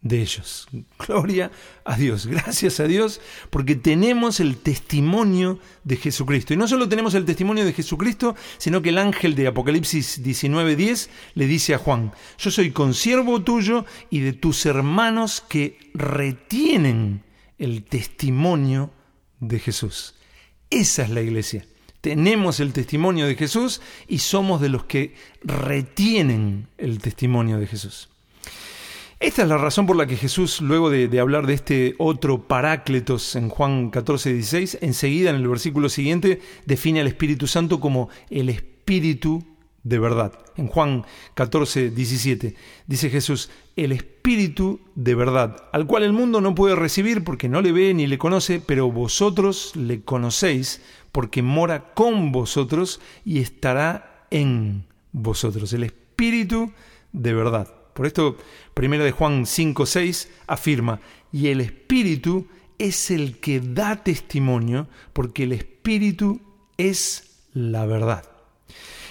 de 0.04 0.20
ellos. 0.20 0.68
Gloria 1.04 1.50
a 1.84 1.96
Dios, 1.96 2.26
gracias 2.26 2.78
a 2.78 2.87
Dios, 2.87 3.20
porque 3.50 3.75
tenemos 3.75 4.38
el 4.38 4.58
testimonio 4.58 5.58
de 5.82 5.96
Jesucristo. 5.96 6.54
Y 6.54 6.56
no 6.56 6.68
solo 6.68 6.88
tenemos 6.88 7.14
el 7.14 7.25
testimonio 7.25 7.64
de 7.64 7.73
Jesucristo, 7.73 8.37
sino 8.58 8.82
que 8.82 8.90
el 8.90 8.99
ángel 8.99 9.34
de 9.34 9.49
Apocalipsis 9.49 10.23
19:10 10.23 11.08
le 11.34 11.46
dice 11.46 11.75
a 11.75 11.78
Juan, 11.78 12.12
yo 12.38 12.50
soy 12.52 12.70
consiervo 12.70 13.42
tuyo 13.42 13.87
y 14.11 14.20
de 14.20 14.34
tus 14.34 14.66
hermanos 14.66 15.42
que 15.49 15.78
retienen 15.94 17.25
el 17.58 17.84
testimonio 17.84 18.92
de 19.40 19.58
Jesús. 19.58 20.14
Esa 20.68 21.04
es 21.04 21.11
la 21.11 21.23
iglesia. 21.23 21.66
Tenemos 22.02 22.61
el 22.61 22.75
testimonio 22.75 23.26
de 23.26 23.37
Jesús 23.37 23.80
y 24.06 24.18
somos 24.18 24.61
de 24.61 24.68
los 24.68 24.84
que 24.84 25.14
retienen 25.42 26.68
el 26.76 26.99
testimonio 26.99 27.58
de 27.58 27.66
Jesús. 27.66 28.11
Esta 29.21 29.42
es 29.42 29.49
la 29.49 29.59
razón 29.59 29.87
por 29.87 29.97
la 29.97 30.06
que 30.06 30.16
Jesús, 30.16 30.61
luego 30.61 30.90
de, 30.90 31.21
hablar 31.21 31.47
de 31.47 31.54
este 31.54 31.94
otro 31.99 32.49
parácletos 32.49 33.37
en 33.37 33.49
Juan 33.49 33.90
14, 33.90 34.33
16, 34.33 34.78
enseguida 34.80 35.30
en 35.30 35.37
el 35.37 35.49
versículo 35.49 35.88
siguiente 35.88 36.40
define 36.66 37.00
al 37.00 37.06
Espíritu 37.06 37.47
Santo 37.47 37.78
como 37.78 38.09
el 38.28 38.49
Espíritu 38.49 39.44
de 39.85 39.99
verdad. 40.00 40.33
En 40.56 40.66
Juan 40.66 41.04
14, 41.35 41.90
17 41.90 42.56
dice 42.87 43.09
Jesús, 43.09 43.50
el 43.76 43.92
Espíritu 43.92 44.80
de 44.97 45.14
verdad, 45.14 45.68
al 45.73 45.87
cual 45.87 46.02
el 46.02 46.12
mundo 46.12 46.40
no 46.40 46.54
puede 46.54 46.75
recibir 46.75 47.23
porque 47.23 47.49
no 47.49 47.62
le 47.62 47.71
ve 47.71 47.94
ni 47.94 48.09
le 48.09 48.18
conoce, 48.18 48.61
pero 48.64 48.90
vosotros 48.90 49.76
le 49.76 50.02
conocéis 50.02 50.83
porque 51.12 51.40
mora 51.42 51.94
con 51.94 52.33
vosotros 52.33 53.00
y 53.25 53.38
estará 53.38 54.26
en 54.30 54.87
vosotros. 55.12 55.73
El 55.73 55.85
Espíritu 55.85 56.73
de 57.12 57.33
verdad. 57.33 57.83
Por 57.94 58.06
esto, 58.06 58.36
primera 58.74 59.04
de 59.04 59.12
Juan 59.12 59.46
5, 59.46 59.86
6 59.86 60.30
afirma, 60.46 61.00
y 61.32 61.48
el 61.48 61.60
Espíritu 61.60 62.46
es 62.78 63.10
el 63.10 63.38
que 63.38 63.60
da 63.60 64.02
testimonio, 64.02 64.88
porque 65.12 65.42
el 65.44 65.52
Espíritu 65.52 66.40
es 66.76 67.38
la 67.52 67.86
verdad. 67.86 68.24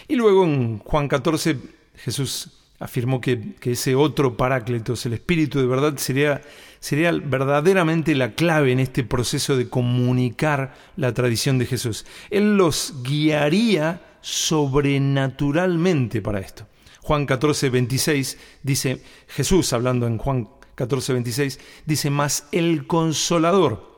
Y 0.07 0.15
luego 0.15 0.43
en 0.43 0.79
Juan 0.79 1.07
14 1.07 1.57
Jesús 1.95 2.49
afirmó 2.79 3.21
que, 3.21 3.53
ese 3.61 3.93
otro 3.95 4.35
parácletos, 4.35 5.05
el 5.05 5.13
Espíritu 5.13 5.59
de 5.59 5.67
verdad, 5.67 5.95
sería, 5.97 6.41
sería 6.79 7.13
verdaderamente 7.13 8.15
la 8.15 8.33
clave 8.33 8.73
en 8.73 8.81
este 8.81 9.05
proceso 9.05 9.55
de 9.55 9.69
comunicar 9.69 10.75
la 10.97 11.13
tradición 11.13 11.57
de 11.57 11.65
Jesús. 11.65 12.05
Él 12.29 12.57
los 12.57 12.95
guiaría 13.03 14.01
sobrenaturalmente 14.21 16.21
para 16.21 16.39
esto. 16.39 16.67
Juan 17.03 17.25
14, 17.25 17.69
26 17.69 18.37
dice, 18.63 19.03
Jesús 19.27 19.73
hablando 19.73 20.07
en 20.07 20.17
Juan 20.17 20.49
14, 20.75 21.13
26, 21.13 21.59
dice, 21.85 22.09
más 22.09 22.47
el 22.51 22.87
consolador 22.87 23.93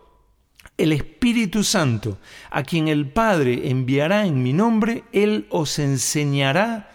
el 0.77 0.91
Espíritu 0.91 1.63
Santo, 1.63 2.17
a 2.51 2.63
quien 2.63 2.87
el 2.87 3.09
Padre 3.09 3.69
enviará 3.69 4.25
en 4.25 4.43
mi 4.43 4.51
nombre, 4.51 5.03
Él 5.13 5.47
os 5.49 5.79
enseñará 5.79 6.91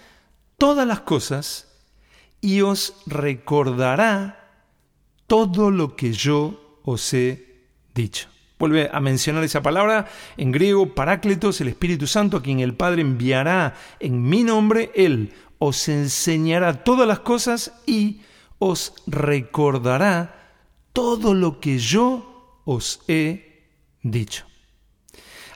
todas 0.58 0.86
las 0.86 1.00
cosas 1.00 1.68
y 2.40 2.60
os 2.60 2.94
recordará 3.06 4.50
todo 5.26 5.70
lo 5.70 5.96
que 5.96 6.12
yo 6.12 6.80
os 6.84 7.14
he 7.14 7.62
dicho. 7.94 8.28
Vuelve 8.60 8.90
a 8.92 9.00
mencionar 9.00 9.42
esa 9.42 9.62
palabra 9.62 10.06
en 10.36 10.52
griego, 10.52 10.94
Parácletos, 10.94 11.62
el 11.62 11.68
Espíritu 11.68 12.06
Santo, 12.06 12.36
a 12.36 12.42
quien 12.42 12.60
el 12.60 12.74
Padre 12.74 13.00
enviará 13.00 13.74
en 14.00 14.22
mi 14.22 14.44
nombre, 14.44 14.92
Él 14.94 15.32
os 15.58 15.88
enseñará 15.88 16.84
todas 16.84 17.08
las 17.08 17.20
cosas 17.20 17.72
y 17.86 18.20
os 18.58 18.92
recordará 19.06 20.52
todo 20.92 21.32
lo 21.32 21.58
que 21.58 21.78
yo 21.78 22.60
os 22.66 23.00
he 23.08 23.64
dicho. 24.02 24.44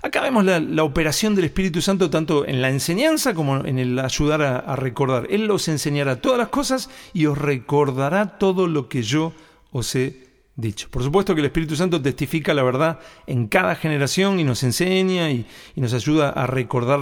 Acá 0.01 0.23
vemos 0.23 0.43
la, 0.47 0.83
operación 0.83 1.35
del 1.35 1.45
Espíritu 1.45 1.83
Santo 1.83 2.09
tanto 2.09 2.47
en 2.47 2.63
la 2.63 2.71
enseñanza 2.71 3.35
como 3.35 3.67
en 3.67 3.79
el 3.79 3.99
ayudar 3.99 4.41
a, 4.41 4.77
recordar. 4.77 5.27
Él 5.29 5.51
os 5.51 5.69
enseñará 5.69 6.23
todas 6.23 6.39
las 6.39 6.49
cosas 6.49 6.89
y 7.13 7.27
os 7.27 7.37
recordará 7.37 8.39
todo 8.39 8.67
lo 8.67 8.89
que 8.89 9.03
yo 9.03 9.35
os 9.73 9.95
he 9.95 10.34
dicho. 10.57 10.89
Por 10.91 11.03
supuesto 11.03 11.35
que 11.35 11.41
el 11.41 11.47
Espíritu 11.47 11.77
Santo 11.77 12.01
testifica 12.01 12.55
la 12.55 12.63
verdad 12.63 13.01
en 13.27 13.49
cada 13.49 13.75
generación 13.75 14.39
y 14.39 14.45
nos 14.45 14.63
enseña 14.63 15.31
y, 15.31 15.47
nos 15.77 15.93
ayuda 15.95 16.31
a 16.31 16.47
recordar 16.47 17.01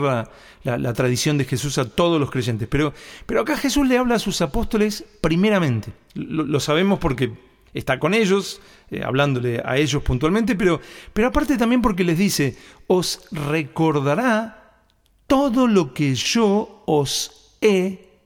la, 0.64 0.92
tradición 0.94 1.38
de 1.38 1.44
Jesús 1.44 1.78
a 1.78 1.88
todos 1.88 2.18
los 2.18 2.30
creyentes. 2.30 2.68
Pero, 2.68 2.94
pero 3.26 3.42
acá 3.42 3.56
Jesús 3.56 3.86
le 3.86 3.98
habla 3.98 4.16
a 4.16 4.18
sus 4.18 4.40
apóstoles 4.40 5.04
primeramente. 5.20 5.92
lo 6.14 6.60
sabemos 6.60 6.98
porque 6.98 7.32
está 7.74 7.98
con 7.98 8.14
ellos, 8.14 8.60
eh, 8.90 9.02
hablándole 9.04 9.62
a 9.64 9.76
ellos 9.76 10.02
puntualmente, 10.02 10.54
pero, 10.54 10.80
pero 11.12 11.28
aparte 11.28 11.56
también 11.56 11.82
porque 11.82 12.04
les 12.04 12.18
dice, 12.18 12.56
os 12.86 13.28
recordará 13.30 14.84
todo 15.26 15.66
lo 15.66 15.94
que 15.94 16.14
yo 16.14 16.82
os 16.86 17.56
he 17.60 18.20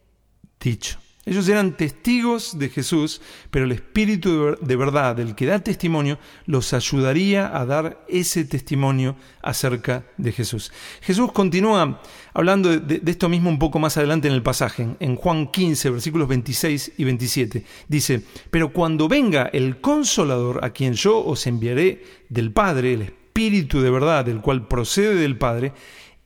dicho. 0.61 0.99
Ellos 1.29 1.49
eran 1.49 1.77
testigos 1.77 2.57
de 2.57 2.69
Jesús, 2.69 3.21
pero 3.51 3.65
el 3.65 3.73
Espíritu 3.73 4.57
de 4.61 4.77
verdad, 4.77 5.19
el 5.19 5.35
que 5.35 5.47
da 5.47 5.59
testimonio, 5.59 6.21
los 6.45 6.73
ayudaría 6.73 7.59
a 7.59 7.67
dar 7.67 8.05
ese 8.07 8.45
testimonio 8.45 9.17
acerca 9.43 10.05
de 10.19 10.31
Jesús. 10.31 10.71
Jesús 11.03 11.33
continúa 11.33 12.01
hablando 12.33 12.79
de, 12.79 13.03
esto 13.05 13.29
mismo 13.29 13.51
un 13.51 13.59
poco 13.59 13.81
más 13.81 13.97
adelante 13.97 14.29
en 14.29 14.35
el 14.35 14.45
pasaje, 14.45 14.87
en 15.01 15.17
Juan 15.17 15.51
15, 15.51 15.91
versículos 15.91 16.29
26 16.29 16.93
y 16.97 17.03
27. 17.03 17.65
Dice, 17.89 18.23
pero 18.53 18.73
cuando 18.73 19.09
venga 19.09 19.51
el 19.53 19.81
consolador 19.81 20.65
a 20.65 20.71
quien 20.71 20.93
yo 20.93 21.19
os 21.19 21.49
enviaré 21.49 22.05
del 22.29 22.53
Padre, 22.53 22.93
el 22.93 23.03
Espíritu 23.03 23.81
de 23.81 23.91
verdad, 23.91 24.29
el 24.29 24.41
cual 24.41 24.69
procede 24.69 25.17
del 25.17 25.37
Padre, 25.37 25.73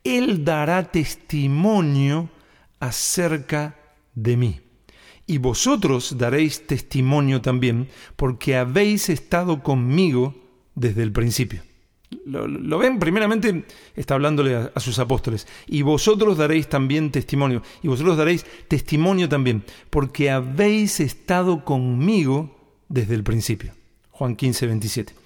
Él 0.04 0.44
dará 0.44 0.92
testimonio 0.92 2.28
acerca 2.80 3.76
de 4.14 4.36
mí 4.36 4.60
y 5.30 5.38
vosotros 5.38 6.18
daréis 6.18 6.66
testimonio 6.66 7.40
también, 7.40 7.86
porque 8.16 8.56
habéis 8.56 9.08
estado 9.08 9.62
conmigo 9.62 10.34
desde 10.74 11.04
el 11.04 11.12
principio. 11.12 11.62
Lo, 12.24 12.78
ven, 12.78 12.98
primeramente 12.98 13.64
está 13.94 14.14
hablándole 14.14 14.56
a, 14.56 14.80
sus 14.80 14.98
apóstoles, 14.98 15.46
y 15.68 15.82
vosotros 15.82 16.36
daréis 16.36 16.68
también 16.68 17.12
testimonio, 17.12 17.62
y 17.80 17.86
vosotros 17.86 18.16
daréis 18.16 18.44
testimonio 18.66 19.28
también, 19.28 19.62
porque 19.88 20.32
habéis 20.32 20.98
estado 20.98 21.64
conmigo 21.64 22.82
desde 22.88 23.14
el 23.14 23.22
principio. 23.22 23.72
Juan 24.10 24.34
15, 24.34 24.66
27. 24.66 25.19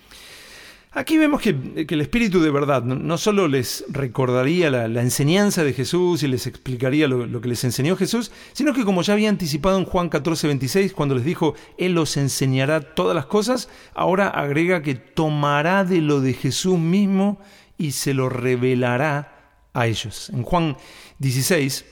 Aquí 0.97 1.19
vemos 1.19 1.43
que, 1.43 1.51
el 1.89 2.01
Espíritu 2.01 2.41
de 2.41 2.53
verdad 2.53 2.85
no, 2.85 3.19
solo 3.19 3.49
les 3.49 3.85
recordaría 3.89 4.71
la, 4.71 5.03
enseñanza 5.03 5.65
de 5.65 5.73
Jesús 5.73 6.23
y 6.23 6.29
les 6.29 6.47
explicaría 6.47 7.09
lo, 7.09 7.41
que 7.41 7.49
les 7.49 7.65
enseñó 7.65 7.97
Jesús, 7.97 8.31
sino 8.53 8.73
que 8.73 8.85
como 8.85 9.03
ya 9.03 9.15
había 9.15 9.29
anticipado 9.29 9.77
en 9.77 9.87
Juan 9.87 10.09
14, 10.09 10.47
26, 10.47 10.93
cuando 10.93 11.17
les 11.17 11.25
dijo, 11.25 11.55
Él 11.79 11.95
los 11.95 12.17
enseñará 12.17 12.95
todas 12.95 13.17
las 13.17 13.27
cosas, 13.27 13.69
ahora 13.93 14.29
agrega 14.29 14.83
que 14.83 14.95
tomará 14.95 15.85
de 15.85 16.01
lo 16.01 16.21
de 16.21 16.33
Jesús 16.33 16.79
mismo 16.79 17.41
y 17.77 17.91
se 17.91 18.15
lo 18.15 18.29
revelará 18.29 19.67
a 19.73 19.89
ellos. 19.89 20.31
En 20.31 20.45
Juan 20.45 20.77
16, 21.19 21.85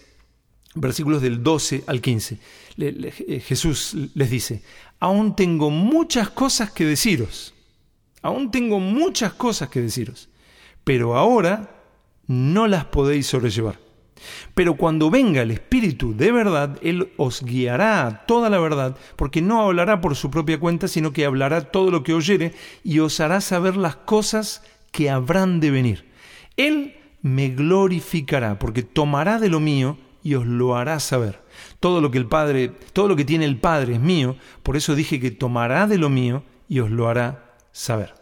versículos 0.76 1.20
del 1.22 1.42
12 1.42 1.82
al 1.88 2.00
15, 2.00 2.38
Jesús 3.44 3.96
les 4.14 4.30
dice, 4.30 4.62
aún 5.00 5.34
tengo 5.34 5.70
muchas 5.70 6.30
cosas 6.30 6.70
que 6.70 6.84
deciros 6.84 7.51
aún 8.22 8.50
tengo 8.50 8.80
muchas 8.80 9.32
cosas 9.34 9.68
que 9.68 9.80
deciros, 9.80 10.28
pero 10.84 11.16
ahora 11.16 11.82
no 12.26 12.66
las 12.66 12.86
podéis 12.86 13.26
sobrellevar. 13.26 13.78
Pero 14.54 14.76
cuando 14.76 15.10
venga 15.10 15.42
el 15.42 15.50
Espíritu 15.50 16.14
de 16.16 16.32
verdad, 16.32 16.78
Él 16.82 17.12
os 17.16 17.42
guiará 17.42 18.06
a 18.06 18.26
toda 18.26 18.50
la 18.50 18.58
verdad, 18.58 18.96
porque 19.16 19.42
no 19.42 19.62
hablará 19.62 20.00
por 20.00 20.16
su 20.16 20.30
propia 20.30 20.60
cuenta, 20.60 20.88
sino 20.88 21.12
que 21.12 21.24
hablará 21.24 21.72
todo 21.72 21.90
lo 21.90 22.02
que 22.02 22.14
oyere 22.14 22.54
y 22.84 23.00
os 23.00 23.18
hará 23.20 23.40
saber 23.40 23.76
las 23.76 23.96
cosas 23.96 24.62
que 24.90 25.10
habrán 25.10 25.60
de 25.60 25.70
venir. 25.70 26.04
Él 26.56 26.96
me 27.22 27.48
glorificará, 27.48 28.58
porque 28.58 28.82
tomará 28.82 29.38
de 29.38 29.48
lo 29.48 29.60
mío 29.60 29.98
y 30.22 30.34
os 30.34 30.46
lo 30.46 30.76
hará 30.76 31.00
saber. 31.00 31.40
Todo 31.80 32.00
lo 32.00 32.10
que 32.10 32.18
el 32.18 32.26
Padre, 32.26 32.72
todo 32.92 33.08
lo 33.08 33.16
que 33.16 33.24
tiene 33.24 33.44
el 33.44 33.58
Padre 33.58 33.94
es 33.94 34.00
mío, 34.00 34.36
por 34.62 34.76
eso 34.76 34.94
dije 34.94 35.18
que 35.18 35.30
tomará 35.30 35.86
de 35.86 35.98
lo 35.98 36.08
mío 36.08 36.44
y 36.68 36.80
os 36.80 36.90
lo 36.90 37.08
hará 37.08 37.51
saber. 37.72 38.14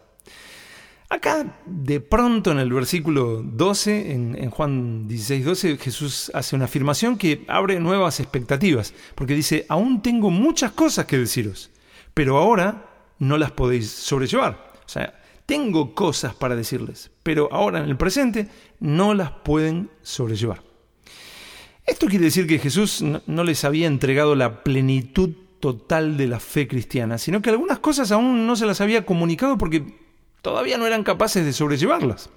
Acá, 1.11 1.57
de 1.65 1.99
pronto, 1.99 2.53
en 2.53 2.59
el 2.59 2.71
versículo 2.71 3.43
12, 3.43 4.13
en, 4.13 4.49
Juan 4.49 5.09
16, 5.09 5.43
12, 5.43 5.77
Jesús 5.77 6.31
hace 6.33 6.55
una 6.55 6.65
afirmación 6.65 7.17
que 7.17 7.43
abre 7.49 7.81
nuevas 7.81 8.21
expectativas, 8.21 8.93
porque 9.13 9.35
dice, 9.35 9.65
aún 9.67 10.01
tengo 10.01 10.29
muchas 10.29 10.71
cosas 10.71 11.05
que 11.07 11.17
deciros, 11.17 11.69
pero 12.13 12.37
ahora 12.37 12.89
no 13.19 13.37
las 13.37 13.51
podéis 13.51 13.89
sobrellevar. 13.89 14.71
O 14.85 14.89
sea, 14.89 15.21
tengo 15.45 15.93
cosas 15.93 16.33
para 16.33 16.55
decirles, 16.55 17.11
pero 17.23 17.49
ahora 17.51 17.79
en 17.79 17.89
el 17.89 17.97
presente 17.97 18.47
no 18.79 19.13
las 19.13 19.31
pueden 19.31 19.89
sobrellevar. 20.01 20.63
Esto 21.85 22.07
quiere 22.07 22.23
decir 22.23 22.47
que 22.47 22.57
Jesús 22.57 23.03
no 23.25 23.43
les 23.43 23.65
había 23.65 23.87
entregado 23.87 24.33
la 24.33 24.63
plenitud 24.63 25.31
total 25.61 26.17
de 26.17 26.27
la 26.27 26.41
fe 26.41 26.67
cristiana, 26.67 27.17
sino 27.17 27.41
que 27.41 27.49
algunas 27.49 27.79
cosas 27.79 28.11
aún 28.11 28.45
no 28.45 28.57
se 28.57 28.65
las 28.65 28.81
había 28.81 29.05
comunicado 29.05 29.57
porque 29.57 29.85
todavía 30.41 30.77
no 30.77 30.85
eran 30.85 31.03
capaces 31.03 31.45
de 31.45 31.53
sobrellevarlas. 31.53 32.29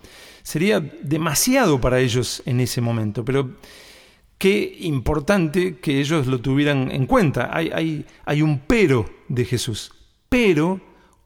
Sería 0.44 0.78
demasiado 0.78 1.80
para 1.80 1.98
ellos 1.98 2.42
en 2.46 2.60
ese 2.60 2.80
momento, 2.80 3.24
pero 3.24 3.50
qué 4.38 4.76
importante 4.80 5.78
que 5.78 6.00
ellos 6.00 6.26
lo 6.26 6.40
tuvieran 6.40 6.90
en 6.90 7.06
cuenta. 7.06 7.50
Hay, 7.52 8.04
un 8.42 8.60
pero 8.66 9.08
de 9.28 9.44
Jesús. 9.44 9.92
Pero 10.28 10.80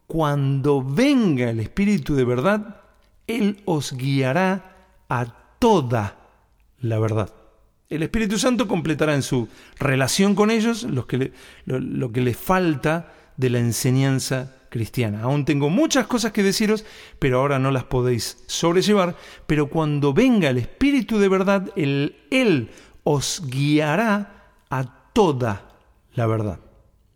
cuando 0.07 0.81
venga 0.81 1.49
el 1.49 1.59
Espíritu 1.59 2.15
de 2.15 2.23
verdad, 2.23 2.81
Él 3.27 3.61
os 3.65 3.93
guiará 3.93 5.03
a 5.09 5.25
toda 5.59 6.17
la 6.79 6.97
verdad. 6.99 7.33
El 7.89 8.03
Espíritu 8.03 8.37
Santo 8.37 8.67
completará 8.67 9.15
en 9.15 9.23
su 9.23 9.47
relación 9.79 10.35
con 10.35 10.51
ellos 10.51 10.83
lo, 10.83 11.07
que 11.07 11.33
lo 11.65 12.11
que 12.11 12.21
le 12.21 12.35
falta 12.35 13.13
de 13.35 13.49
la 13.49 13.59
enseñanza 13.59 14.55
cristiana. 14.69 15.23
Aún 15.23 15.43
tengo 15.43 15.69
muchas 15.69 16.05
cosas 16.05 16.31
que 16.31 16.43
deciros, 16.43 16.85
pero 17.17 17.39
ahora 17.39 17.57
no 17.57 17.71
las 17.71 17.85
podéis 17.85 18.43
sobrellevar. 18.45 19.15
Pero 19.47 19.69
cuando 19.69 20.13
venga 20.13 20.49
el 20.49 20.59
Espíritu 20.59 21.17
de 21.17 21.29
verdad, 21.29 21.71
Él, 21.75 22.15
él 22.29 22.69
os 23.03 23.41
guiará 23.47 24.53
a 24.69 25.11
toda 25.13 25.79
la 26.13 26.27
verdad. 26.27 26.59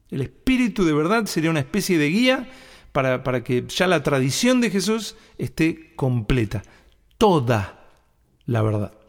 El 0.09 0.21
Espíritu 0.21 0.86
de 0.86 0.93
verdad 0.93 1.25
sería 1.25 1.51
una 1.51 1.59
especie 1.59 1.99
de 1.99 2.09
guía 2.09 2.49
para, 2.91 3.23
para 3.23 3.43
que 3.43 3.65
ya 3.67 3.86
la 3.86 4.01
tradición 4.01 4.59
de 4.59 4.71
Jesús 4.71 5.15
esté 5.38 5.95
completa. 5.95 6.63
Toda 7.19 7.89
la 8.45 8.62
verdad. 8.63 9.03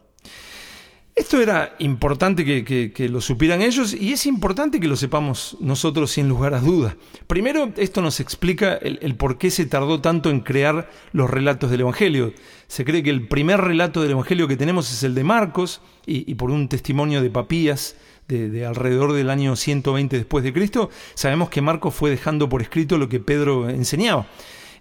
Esto 1.15 1.41
era 1.41 1.77
importante 1.79 2.43
que, 2.43 3.09
lo 3.09 3.21
supieran 3.21 3.61
ellos 3.61 3.93
y 3.93 4.11
es 4.11 4.25
importante 4.25 4.81
que 4.81 4.87
lo 4.89 4.97
sepamos 4.97 5.55
nosotros 5.61 6.11
sin 6.11 6.27
lugar 6.27 6.53
a 6.53 6.59
dudas. 6.59 6.97
Primero, 7.25 7.71
esto 7.77 8.01
nos 8.01 8.19
explica 8.19 8.73
el, 8.73 9.15
por 9.15 9.37
qué 9.37 9.49
se 9.49 9.65
tardó 9.65 10.01
tanto 10.01 10.29
en 10.29 10.41
crear 10.41 10.91
los 11.13 11.29
relatos 11.29 11.71
del 11.71 11.81
Evangelio. 11.81 12.33
Se 12.67 12.83
cree 12.83 13.01
que 13.01 13.11
el 13.11 13.29
primer 13.29 13.61
relato 13.61 14.01
del 14.01 14.11
Evangelio 14.11 14.49
que 14.49 14.57
tenemos 14.57 14.91
es 14.91 15.03
el 15.03 15.15
de 15.15 15.23
Marcos 15.23 15.79
y, 16.05 16.35
por 16.35 16.51
un 16.51 16.67
testimonio 16.67 17.21
de 17.21 17.29
Papías 17.29 17.95
de, 18.27 18.49
de, 18.49 18.65
alrededor 18.65 19.13
del 19.13 19.29
año 19.29 19.55
120 19.55 20.17
después 20.17 20.43
de 20.43 20.51
Cristo, 20.51 20.89
sabemos 21.13 21.49
que 21.49 21.61
Marcos 21.61 21.95
fue 21.95 22.09
dejando 22.09 22.49
por 22.49 22.61
escrito 22.61 22.97
lo 22.97 23.07
que 23.07 23.21
Pedro 23.21 23.69
enseñaba. 23.69 24.27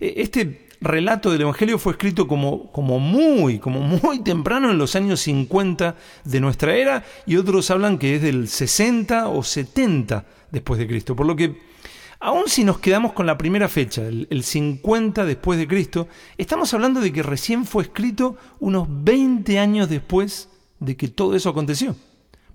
E, 0.01 0.15
este 0.17 0.64
relato 0.81 1.31
del 1.31 1.43
Evangelio 1.43 1.79
fue 1.79 1.93
escrito 1.93 2.27
como, 2.27 2.71
como, 2.73 2.99
muy, 2.99 3.59
como 3.59 3.81
muy 3.81 4.21
temprano 4.21 4.71
en 4.71 4.79
los 4.79 4.97
años 4.97 5.21
50 5.21 5.97
de 6.25 6.41
nuestra 6.41 6.77
era 6.77 7.05
y 7.27 7.37
otros 7.37 7.71
hablan 7.71 7.99
que 7.99 8.17
es 8.17 8.23
del 8.23 8.49
60 8.49 9.29
o 9.29 9.43
70 9.43 10.25
después 10.51 10.79
de 10.79 10.87
Cristo. 10.87 11.17
Por 11.17 11.27
lo 11.27 11.37
que, 11.37 11.61
aun 12.21 12.45
si 12.49 12.65
nos 12.65 12.79
quedamos 12.79 13.13
con 13.13 13.27
la 13.27 13.39
primera 13.39 13.69
fecha, 13.69 14.03
el, 14.03 14.27
el 14.31 14.45
50 14.45 15.25
después 15.25 15.59
de 15.59 15.69
Cristo, 15.69 16.09
estamos 16.39 16.73
hablando 16.75 17.01
de 17.01 17.13
que 17.13 17.23
recién 17.23 17.65
fue 17.65 17.85
escrito 17.85 18.37
unos 18.61 18.87
20 18.89 19.59
años 19.59 19.89
después 19.89 20.49
de 20.81 20.97
que 20.97 21.09
todo 21.09 21.35
eso 21.35 21.51
aconteció. 21.51 21.97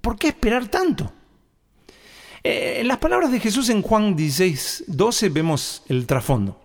¿Por 0.01 0.17
qué 0.17 0.29
esperar 0.29 0.67
tanto? 0.67 1.11
Eh, 2.43 2.77
en 2.79 2.87
las 2.87 2.99
palabras 2.99 3.31
de 3.31 3.39
Jesús 3.39 3.69
en 3.69 3.81
Juan 3.81 4.15
16, 4.15 4.85
12 4.87 5.29
vemos 5.29 5.83
el 5.89 6.05
trasfondo 6.05 6.59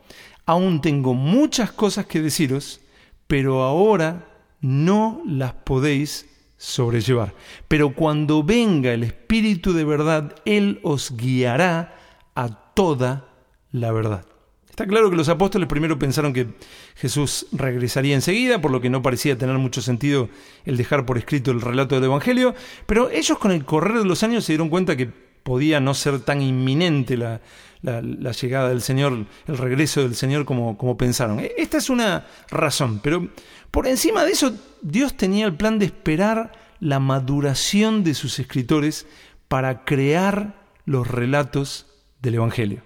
aún 0.47 0.81
tengo 0.81 1.15
muchas 1.15 1.73
cosas 1.73 2.07
que 2.07 2.21
deciros, 2.21 2.81
pero 3.27 3.63
ahora 3.63 4.29
no 4.61 5.23
las 5.27 5.53
podéis 5.53 6.27
sobrellevar. 6.57 7.35
Pero 7.69 7.95
cuando 7.95 8.43
venga 8.43 8.93
el 8.93 9.05
Espíritu 9.05 9.73
de 9.73 9.85
verdad, 9.85 10.35
Él 10.45 10.81
os 10.83 11.17
guiará 11.17 11.97
a 12.35 12.49
toda 12.49 13.29
la 13.73 13.93
verdad. 13.93 14.25
Está 14.69 14.87
claro 14.87 15.09
que 15.09 15.17
los 15.17 15.29
apóstoles 15.29 15.69
primero 15.69 16.01
pensaron 16.01 16.33
que 16.33 16.49
Jesús 16.97 17.47
regresaría 17.53 18.17
enseguida, 18.17 18.61
por 18.61 18.73
lo 18.73 18.81
que 18.81 18.91
no 18.91 19.03
parecía 19.03 19.39
tener 19.39 19.57
mucho 19.57 19.81
sentido 19.81 20.29
el 20.65 20.77
dejar 20.77 21.07
por 21.07 21.17
escrito 21.17 21.53
el 21.53 21.61
relato 21.61 21.95
del 21.95 22.05
Evangelio, 22.05 22.57
pero 22.87 23.09
ellos 23.11 23.39
con 23.39 23.53
el 23.53 23.65
correr 23.65 23.99
de 23.99 24.05
los 24.05 24.25
años 24.25 24.45
se 24.45 24.53
dieron 24.53 24.71
cuenta 24.71 24.97
que 24.97 25.07
podía 25.45 25.79
no 25.79 25.95
ser 25.95 26.19
tan 26.19 26.43
inminente 26.43 27.17
la, 27.17 27.41
la, 27.85 28.33
llegada 28.33 28.71
del 28.71 28.81
Señor, 28.81 29.27
el 29.47 29.59
regreso 29.59 30.03
del 30.03 30.15
Señor 30.15 30.45
como, 30.45 30.79
como 30.79 30.97
pensaron. 30.97 31.41
E, 31.41 31.53
esta 31.59 31.79
es 31.79 31.91
una 31.91 32.27
razón, 32.51 33.01
pero 33.03 33.29
por 33.71 33.87
encima 33.87 34.25
de 34.25 34.33
eso 34.33 34.55
Dios 34.83 35.17
tenía 35.17 35.47
el 35.47 35.55
plan 35.55 35.79
de 35.79 35.87
esperar 35.87 36.53
la 36.81 36.99
maduración 36.99 38.03
de 38.03 38.15
sus 38.15 38.39
escritores 38.39 39.07
para 39.49 39.85
crear 39.85 40.55
los 40.87 41.07
relatos 41.07 41.87
del 42.21 42.37
Evangelio. 42.37 42.83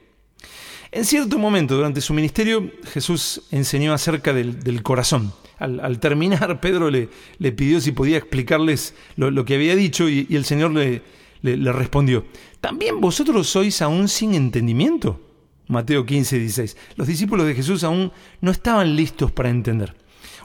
En 0.91 1.05
cierto 1.05 1.39
momento 1.39 1.77
durante 1.77 2.01
su 2.01 2.15
ministerio 2.15 2.71
Jesús 2.85 3.43
enseñó 3.51 3.93
acerca 3.93 4.33
del, 4.33 4.83
corazón. 4.83 5.33
Al, 5.59 5.99
terminar, 6.01 6.61
Pedro 6.63 6.91
le, 6.91 7.09
le, 7.39 7.53
pidió 7.53 7.81
si 7.81 7.93
podía 7.93 8.17
explicarles 8.17 8.95
lo, 9.17 9.45
que 9.45 9.55
había 9.55 9.77
dicho 9.77 10.09
y, 10.09 10.27
y 10.29 10.37
el 10.37 10.45
Señor 10.45 10.73
le, 10.73 11.03
le, 11.43 11.73
respondió, 11.73 12.25
¿también 12.61 13.01
vosotros 13.01 13.49
sois 13.49 13.81
aún 13.83 14.09
sin 14.09 14.35
entendimiento? 14.35 15.21
Mateo 15.69 16.05
15, 16.05 16.39
16. 16.39 16.77
Los 16.97 17.07
discípulos 17.07 17.47
de 17.47 17.55
Jesús 17.55 17.85
aún 17.85 18.11
no 18.41 18.51
estaban 18.51 18.97
listos 18.97 19.31
para 19.31 19.51
entender. 19.51 19.95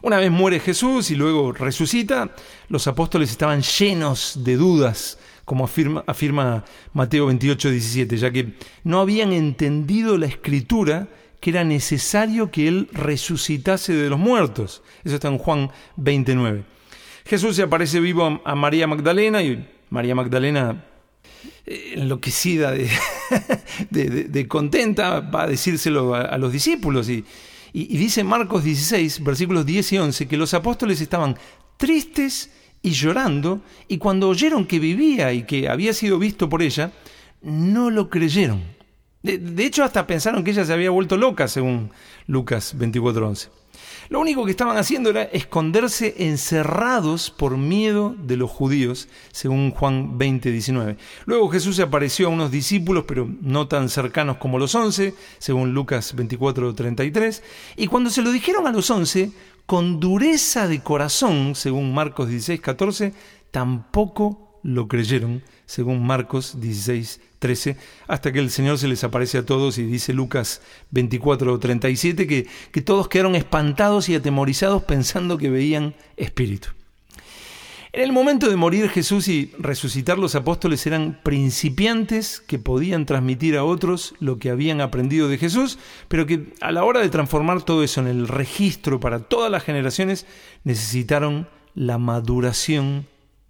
Una 0.01 0.17
vez 0.17 0.31
muere 0.31 0.59
Jesús 0.59 1.11
y 1.11 1.15
luego 1.15 1.53
resucita, 1.53 2.35
los 2.67 2.87
apóstoles 2.87 3.31
estaban 3.31 3.61
llenos 3.61 4.39
de 4.43 4.57
dudas, 4.57 5.17
como 5.45 5.63
afirma, 5.63 6.03
afirma 6.07 6.65
Mateo 6.91 7.27
28, 7.27 7.69
17, 7.69 8.17
ya 8.17 8.31
que 8.31 8.53
no 8.83 8.99
habían 8.99 9.31
entendido 9.31 10.17
la 10.17 10.25
escritura 10.25 11.07
que 11.39 11.49
era 11.49 11.63
necesario 11.63 12.51
que 12.51 12.67
Él 12.67 12.89
resucitase 12.91 13.93
de 13.93 14.09
los 14.09 14.19
muertos. 14.19 14.81
Eso 15.03 15.15
está 15.15 15.29
en 15.29 15.37
Juan 15.37 15.71
29. 15.97 16.63
Jesús 17.25 17.55
se 17.55 17.63
aparece 17.63 17.99
vivo 17.99 18.41
a 18.43 18.55
María 18.55 18.87
Magdalena 18.87 19.41
y 19.41 19.67
María 19.93 20.15
Magdalena, 20.15 20.85
eh, 21.67 21.93
enloquecida 21.97 22.71
de, 23.91 24.47
contenta, 24.47 25.19
va 25.19 25.43
a 25.43 25.47
decírselo 25.47 26.15
a, 26.15 26.35
los 26.39 26.51
discípulos. 26.51 27.07
Y, 27.09 27.23
y, 27.73 27.95
dice 27.95 28.23
Marcos 28.23 28.63
16, 28.63 29.23
versículos 29.23 29.67
10 29.67 29.93
y 29.93 29.97
11, 29.99 30.27
que 30.27 30.35
los 30.35 30.55
apóstoles 30.55 30.99
estaban 30.99 31.37
tristes 31.77 32.49
y 32.81 32.89
llorando, 32.89 33.61
y 33.87 33.99
cuando 33.99 34.29
oyeron 34.29 34.65
que 34.65 34.79
vivía 34.79 35.31
y 35.31 35.43
que 35.43 35.69
había 35.69 35.93
sido 35.93 36.17
visto 36.17 36.49
por 36.49 36.63
ella, 36.63 36.91
no 37.43 37.91
lo 37.91 38.09
creyeron. 38.09 38.63
De, 39.21 39.63
hecho, 39.63 39.83
hasta 39.83 40.07
pensaron 40.07 40.43
que 40.43 40.51
ella 40.51 40.65
se 40.65 40.73
había 40.73 40.89
vuelto 40.89 41.17
loca, 41.17 41.47
según 41.47 41.91
Lucas 42.25 42.75
24, 42.75 43.27
11. 43.27 43.49
Lo 44.13 44.19
único 44.19 44.45
que 44.45 44.51
estaban 44.51 44.77
haciendo 44.77 45.09
era 45.09 45.23
esconderse 45.23 46.13
encerrados 46.19 47.31
por 47.31 47.57
miedo 47.57 48.15
de 48.15 48.37
los 48.37 48.51
judíos, 48.51 49.07
según 49.31 49.71
Juan 49.71 50.19
20, 50.19 50.51
19. 50.51 50.97
Luego 51.25 51.49
Jesús 51.49 51.77
se 51.77 51.81
apareció 51.81 52.27
a 52.27 52.29
unos 52.29 52.51
discípulos, 52.51 53.05
pero 53.07 53.27
no 53.41 53.67
tan 53.67 53.89
cercanos 53.89 54.37
como 54.37 54.59
los 54.59 54.75
once, 54.75 55.15
según 55.39 55.73
Lucas 55.73 56.13
24, 56.13 56.75
33. 56.75 57.41
Y 57.75 57.87
cuando 57.87 58.11
se 58.11 58.21
lo 58.21 58.31
dijeron 58.31 58.67
a 58.67 58.71
los 58.71 58.91
once, 58.91 59.31
con 59.65 59.99
dureza 59.99 60.67
de 60.67 60.81
corazón, 60.81 61.55
según 61.55 61.91
Marcos 61.91 62.29
16, 62.29 62.61
14, 62.61 63.13
tampoco 63.49 64.52
lo 64.63 64.87
creyeron, 64.87 65.43
según 65.65 66.05
Marcos 66.05 66.59
16, 66.59 67.21
13, 67.39 67.77
hasta 68.07 68.31
que 68.31 68.39
el 68.39 68.49
Señor 68.49 68.77
se 68.77 68.87
les 68.87 69.03
aparece 69.03 69.37
a 69.37 69.45
todos 69.45 69.77
y 69.77 69.83
dice 69.83 70.13
Lucas 70.13 70.61
24, 70.91 71.59
37, 71.59 72.25
que, 72.25 72.47
que 72.71 72.81
todos 72.81 73.09
quedaron 73.09 73.35
espantados 73.35 74.09
y 74.09 74.15
atemorizados 74.15 74.83
pensando 74.83 75.37
que 75.37 75.49
veían 75.49 75.95
espíritu. 76.17 76.69
En 77.95 78.01
el 78.01 78.11
momento 78.11 78.49
de 78.49 78.55
morir 78.55 78.89
Jesús 78.89 79.27
y 79.27 79.51
resucitar 79.59 80.17
los 80.17 80.33
apóstoles 80.33 80.87
eran 80.87 81.19
principiantes 81.21 82.39
que 82.39 82.57
podían 82.57 83.05
transmitir 83.05 83.55
a 83.55 83.65
otros 83.65 84.15
lo 84.19 84.39
que 84.39 84.49
habían 84.49 84.81
aprendido 84.81 85.27
de 85.27 85.37
Jesús, 85.37 85.77
pero 86.07 86.25
que 86.25 86.53
a 86.59 86.71
la 86.71 86.85
hora 86.85 87.01
de 87.01 87.09
transformar 87.09 87.61
todo 87.61 87.83
eso 87.83 88.01
en 88.01 88.07
el 88.07 88.27
registro 88.27 88.99
para 88.99 89.19
todas 89.19 89.51
las 89.51 89.63
generaciones 89.63 90.25
necesitaron 90.63 91.47
la 91.75 91.99
maduración 91.99 93.05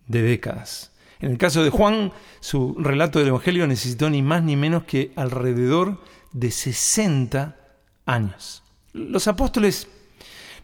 de 0.08 0.23
décadas. 0.23 0.92
En 1.23 1.31
el 1.31 1.38
caso 1.38 1.63
de 1.63 1.69
Juan, 1.69 2.12
su 2.41 2.75
relato 2.77 3.17
del 3.17 3.29
Evangelio 3.29 3.65
necesitó 3.65 4.09
ni 4.09 4.21
más 4.21 4.43
ni 4.43 4.57
menos 4.57 4.83
que 4.83 5.13
alrededor 5.15 6.01
de 6.33 6.51
60 6.51 7.55
años. 8.05 8.62
Los 8.91 9.29
apóstoles 9.29 9.88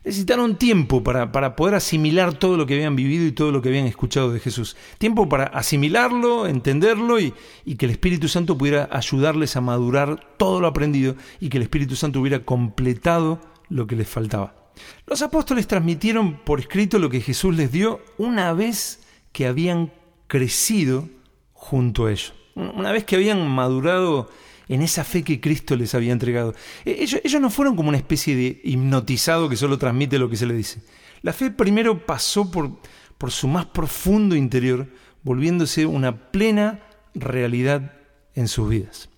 necesitaron 0.04 0.58
tiempo 0.58 1.02
para, 1.02 1.32
para, 1.32 1.56
poder 1.56 1.76
asimilar 1.76 2.34
todo 2.34 2.58
lo 2.58 2.65
que 2.65 2.74
habían 2.74 2.98
vivido 2.98 3.26
y 3.26 3.32
todo 3.32 3.54
lo 3.54 3.62
que 3.62 3.69
habían 3.69 3.86
escuchado 3.86 4.34
de 4.34 4.41
Jesús. 4.41 4.76
Tiempo 4.98 5.30
para 5.30 5.45
asimilarlo, 5.45 6.45
entenderlo 6.45 7.22
y, 7.22 7.34
y, 7.63 7.76
que 7.76 7.86
el 7.86 7.91
Espíritu 7.91 8.28
Santo 8.28 8.58
pudiera 8.58 8.89
ayudarles 8.91 9.56
a 9.56 9.62
madurar 9.62 10.36
todo 10.36 10.60
lo 10.60 10.67
aprendido 10.67 11.15
y 11.39 11.48
que 11.48 11.56
el 11.56 11.63
Espíritu 11.63 11.95
Santo 11.95 12.19
hubiera 12.19 12.43
completado 12.43 13.39
lo 13.69 13.88
que 13.88 13.95
les 13.95 14.10
faltaba. 14.10 14.74
Los 15.08 15.22
apóstoles 15.22 15.67
transmitieron 15.67 16.43
por 16.43 16.60
escrito 16.60 17.00
lo 17.00 17.10
que 17.10 17.22
Jesús 17.22 17.56
les 17.56 17.72
dio 17.72 18.02
una 18.17 18.52
vez 18.52 19.00
que 19.32 19.48
habían 19.48 19.93
crecido 20.30 21.10
junto 21.52 22.06
a 22.06 22.12
ellos. 22.12 22.34
Una 22.56 22.94
vez 22.94 23.04
que 23.04 23.18
habían 23.18 23.46
madurado 23.50 24.30
en 24.70 24.82
esa 24.82 25.04
fe 25.04 25.24
que 25.24 25.42
Cristo 25.42 25.76
les 25.76 25.94
había 25.96 26.13
entregado. 26.13 26.54
E-, 26.86 27.04
ellos, 27.04 27.20
ellos, 27.24 27.42
no 27.42 27.50
fueron 27.50 27.76
como 27.76 27.89
una 27.89 27.98
especie 27.98 28.36
de 28.36 28.62
hipnotizado 28.63 29.50
que 29.50 29.58
solo 29.58 29.78
transmite 29.78 30.18
lo 30.18 30.30
que 30.30 30.38
se 30.38 30.46
le 30.46 30.54
dice. 30.54 30.82
La 31.22 31.34
fe 31.34 31.52
primero 31.52 32.06
pasó 32.06 32.50
por, 32.50 32.80
por 33.18 33.32
su 33.32 33.50
más 33.50 33.65
profundo 33.65 34.36
interior, 34.36 34.88
volviéndose 35.24 35.86
una 35.86 36.32
plena 36.32 36.80
realidad 37.13 37.94
en 38.36 38.48
sus 38.48 38.70
vidas. 38.70 39.09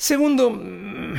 Segundo, 0.00 0.50
mm, 0.50 1.14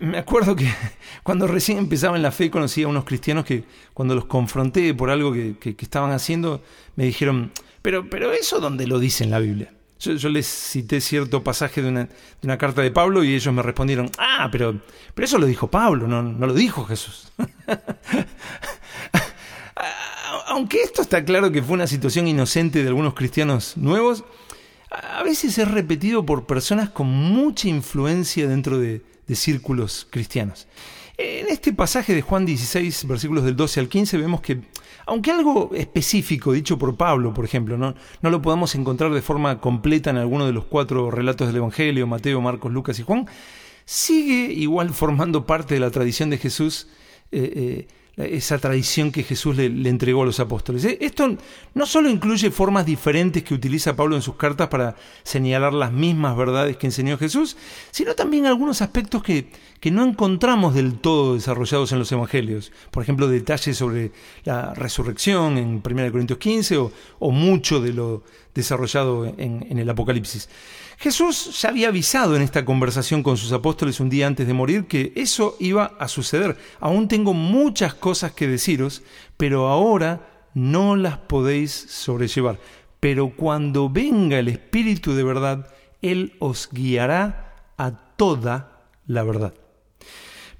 me 0.00 0.18
acuerdo 0.18 0.54
que 0.54 0.70
cuando 1.22 1.46
recién 1.46 1.78
empezaba 1.78 2.14
en 2.14 2.20
la 2.22 2.30
fe 2.30 2.50
conocí 2.50 2.82
a 2.82 2.88
unos 2.88 3.06
cristianos 3.06 3.46
que 3.46 3.64
cuando 3.94 4.14
los 4.14 4.26
confronté 4.26 4.92
por 4.92 5.08
algo 5.08 5.32
que, 5.32 5.74
estaban 5.78 6.10
haciendo, 6.10 6.62
me 6.94 7.06
dijeron, 7.06 7.52
pero, 7.80 8.10
pero 8.10 8.30
eso 8.34 8.60
dónde 8.60 8.86
lo 8.86 8.98
dice 8.98 9.24
en 9.24 9.30
la 9.30 9.38
Biblia. 9.38 9.72
Yo, 9.98 10.28
les 10.28 10.46
cité 10.46 11.00
cierto 11.00 11.42
pasaje 11.42 11.80
de 11.80 11.88
una, 11.88 12.58
carta 12.58 12.82
de 12.82 12.90
Pablo 12.90 13.24
y 13.24 13.34
ellos 13.34 13.54
me 13.54 13.62
respondieron, 13.62 14.10
ah, 14.18 14.50
pero, 14.52 14.78
pero 15.14 15.24
eso 15.24 15.38
lo 15.38 15.46
dijo 15.46 15.68
Pablo, 15.70 16.06
no, 16.06 16.22
no 16.22 16.46
lo 16.46 16.52
dijo 16.52 16.84
Jesús. 16.84 17.32
Aunque 20.48 20.82
esto 20.82 21.00
está 21.00 21.24
claro 21.24 21.50
que 21.50 21.62
fue 21.62 21.72
una 21.72 21.86
situación 21.86 22.28
inocente 22.28 22.82
de 22.82 22.88
algunos 22.88 23.14
cristianos 23.14 23.78
nuevos, 23.78 24.22
a 24.90 25.22
veces 25.22 25.58
es 25.58 25.70
repetido 25.70 26.24
por 26.24 26.46
personas 26.46 26.90
con 26.90 27.06
mucha 27.08 27.68
influencia 27.68 28.48
dentro 28.48 28.78
de, 28.78 29.02
círculos 29.34 30.06
cristianos. 30.08 30.66
En 31.18 31.48
este 31.48 31.74
pasaje 31.74 32.14
de 32.14 32.22
Juan 32.22 32.46
16, 32.46 33.06
versículos 33.06 33.44
del 33.44 33.56
12 33.56 33.80
al 33.80 33.88
15, 33.88 34.16
vemos 34.16 34.40
que, 34.40 34.62
aunque 35.04 35.30
algo 35.30 35.70
específico 35.74 36.52
dicho 36.52 36.78
por 36.78 36.96
Pablo, 36.96 37.34
por 37.34 37.44
ejemplo, 37.44 37.76
no, 37.76 37.94
lo 38.22 38.40
podamos 38.40 38.74
encontrar 38.74 39.12
de 39.12 39.20
forma 39.20 39.60
completa 39.60 40.08
en 40.08 40.16
alguno 40.16 40.46
de 40.46 40.52
los 40.52 40.64
cuatro 40.64 41.10
relatos 41.10 41.48
del 41.48 41.56
Evangelio, 41.56 42.06
Mateo, 42.06 42.40
Marcos, 42.40 42.72
Lucas 42.72 42.98
y 43.00 43.02
Juan, 43.02 43.26
sigue 43.84 44.52
igual 44.52 44.94
formando 44.94 45.44
parte 45.44 45.74
de 45.74 45.80
la 45.80 45.90
tradición 45.90 46.30
de 46.30 46.38
Jesús 46.38 46.88
eh, 47.30 47.52
eh, 47.54 47.88
esa 48.18 48.58
tradición 48.58 49.12
que 49.12 49.22
Jesús 49.22 49.56
le, 49.56 49.66
entregó 49.88 50.22
a 50.22 50.26
los 50.26 50.40
apóstoles. 50.40 50.84
Eh, 50.84 50.98
esto 51.00 51.36
no 51.74 51.86
solo 51.86 52.10
incluye 52.10 52.50
formas 52.50 52.84
diferentes 52.84 53.42
que 53.42 53.54
utiliza 53.54 53.94
Pablo 53.94 54.16
en 54.16 54.22
sus 54.22 54.34
cartas 54.34 54.68
para 54.68 54.96
señalar 55.22 55.72
las 55.72 55.92
mismas 55.92 56.36
verdades 56.36 56.76
que 56.76 56.86
enseñó 56.86 57.16
Jesús, 57.16 57.56
sino 57.90 58.14
también 58.14 58.46
algunos 58.46 58.82
aspectos 58.82 59.22
que, 59.22 59.50
que 59.80 59.90
no 59.90 60.04
encontramos 60.04 60.74
del 60.74 60.98
todo 60.98 61.34
desarrollados 61.34 61.92
en 61.92 62.00
los 62.00 62.10
evangelios. 62.10 62.72
Por 62.90 63.02
ejemplo, 63.02 63.28
detalles 63.28 63.76
sobre 63.76 64.12
la 64.44 64.74
resurrección 64.74 65.56
en 65.56 65.82
1 65.84 66.12
Corintios 66.12 66.38
15 66.38 66.76
o, 66.78 66.92
o 67.20 67.30
mucho 67.30 67.80
de 67.80 67.92
lo 67.92 68.24
desarrollado 68.58 69.24
en, 69.24 69.78
el 69.78 69.88
Apocalipsis. 69.88 70.48
Jesús 70.98 71.60
ya 71.62 71.68
había 71.68 71.88
avisado 71.88 72.34
en 72.34 72.42
esta 72.42 72.64
conversación 72.64 73.22
con 73.22 73.36
sus 73.36 73.52
apóstoles 73.52 74.00
un 74.00 74.10
día 74.10 74.26
antes 74.26 74.48
de 74.48 74.52
morir 74.52 74.86
que 74.88 75.12
eso 75.14 75.56
iba 75.60 75.92
a 76.00 76.08
suceder. 76.08 76.56
Aún 76.80 77.06
tengo 77.06 77.34
muchas 77.34 77.94
cosas 77.94 78.32
que 78.32 78.48
deciros, 78.48 79.02
pero 79.36 79.68
ahora 79.68 80.48
no 80.54 80.96
las 80.96 81.18
podéis 81.18 81.70
sobrellevar. 81.70 82.58
Pero 82.98 83.32
cuando 83.36 83.88
venga 83.88 84.40
el 84.40 84.48
Espíritu 84.48 85.14
de 85.14 85.22
verdad, 85.22 85.72
Él 86.02 86.34
os 86.40 86.68
guiará 86.72 87.54
a 87.76 87.92
toda 88.16 88.82
la 89.06 89.22
verdad. 89.22 89.54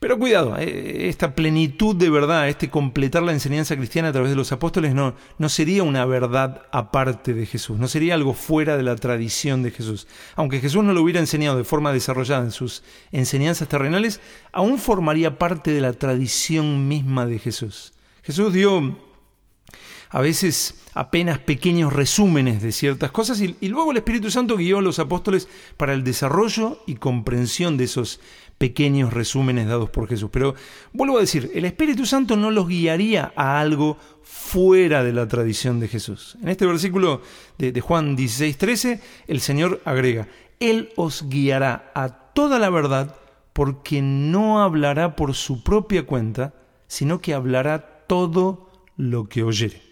Pero 0.01 0.17
cuidado, 0.17 0.57
eh, 0.59 1.09
esta 1.09 1.35
plenitud 1.35 1.97
de 1.97 2.09
verdad, 2.09 2.49
este 2.49 2.71
completar 2.71 3.23
la 3.25 3.33
enseñanza 3.33 3.77
cristiana 3.77 4.09
a 4.09 4.13
través 4.13 4.31
de 4.31 4.37
los 4.37 4.53
apóstoles 4.53 4.95
no, 4.95 5.15
no 5.39 5.49
sería 5.49 5.83
una 5.83 6.07
verdad 6.07 6.63
aparte 6.71 7.35
de 7.35 7.47
Jesús, 7.47 7.79
no 7.79 7.89
sería 7.89 8.15
algo 8.15 8.33
fuera 8.33 8.77
de 8.77 8.85
la 8.85 8.95
tradición 8.95 9.65
de 9.65 9.73
Jesús. 9.73 10.07
Aunque 10.37 10.61
Jesús 10.61 10.85
no 10.85 10.93
lo 10.93 11.03
hubiera 11.03 11.19
enseñado 11.19 11.57
de 11.57 11.65
forma 11.65 11.93
desarrollada 11.93 12.45
en 12.45 12.53
sus 12.53 12.85
enseñanzas 13.11 13.67
terrenales, 13.67 14.21
aún 14.53 14.79
formaría 14.79 15.37
parte 15.37 15.73
de 15.73 15.81
la 15.81 15.93
tradición 15.93 16.87
misma 16.87 17.27
de 17.27 17.41
Jesús. 17.41 17.93
Jesús 18.23 18.53
dio 18.53 18.97
a 20.11 20.21
veces 20.21 20.77
apenas 20.95 21.39
pequeños 21.39 21.93
resúmenes 21.93 22.63
de 22.63 22.73
ciertas 22.73 23.11
cosas 23.11 23.41
y, 23.41 23.57
y, 23.61 23.69
luego 23.69 23.91
el 23.91 23.99
Espíritu 23.99 24.31
Santo 24.31 24.57
guió 24.57 24.79
a 24.79 24.83
los 24.83 24.99
apóstoles 24.99 25.49
para 25.77 25.93
el 25.93 26.03
desarrollo 26.03 26.83
y 26.87 26.95
comprensión 26.95 27.77
de 27.77 27.85
esos 27.85 28.21
pequeños 28.59 29.13
resúmenes 29.13 29.69
dados 29.69 29.89
por 29.91 30.09
Jesús. 30.09 30.29
Pero 30.33 30.55
vuelvo 30.93 31.17
a 31.17 31.21
decir, 31.21 31.51
el 31.55 31.65
Espíritu 31.65 32.05
Santo 32.05 32.37
no 32.37 32.51
los 32.51 32.69
guiaría 32.69 33.33
a 33.37 33.61
algo 33.61 33.97
fuera 34.23 35.03
de 35.03 35.13
la 35.13 35.27
tradición 35.27 35.81
de 35.81 35.89
Jesús. 35.89 36.37
En 36.43 36.49
este 36.49 36.67
versículo 36.67 37.23
de, 37.57 37.81
Juan 37.81 38.17
16, 38.17 38.59
13, 38.59 39.01
el 39.29 39.41
Señor 39.41 39.81
agrega, 39.85 40.29
Él 40.61 40.91
os 40.97 41.29
guiará 41.29 41.93
a 41.95 42.09
toda 42.09 42.59
la 42.59 42.69
verdad 42.69 43.17
porque 43.53 44.03
no 44.03 44.61
hablará 44.63 45.17
por 45.17 45.35
su 45.35 45.63
propia 45.63 46.05
cuenta, 46.05 46.55
sino 46.87 47.21
que 47.21 47.35
hablará 47.35 48.05
todo 48.07 48.71
lo 48.97 49.29
que 49.29 49.43
oyere. 49.43 49.88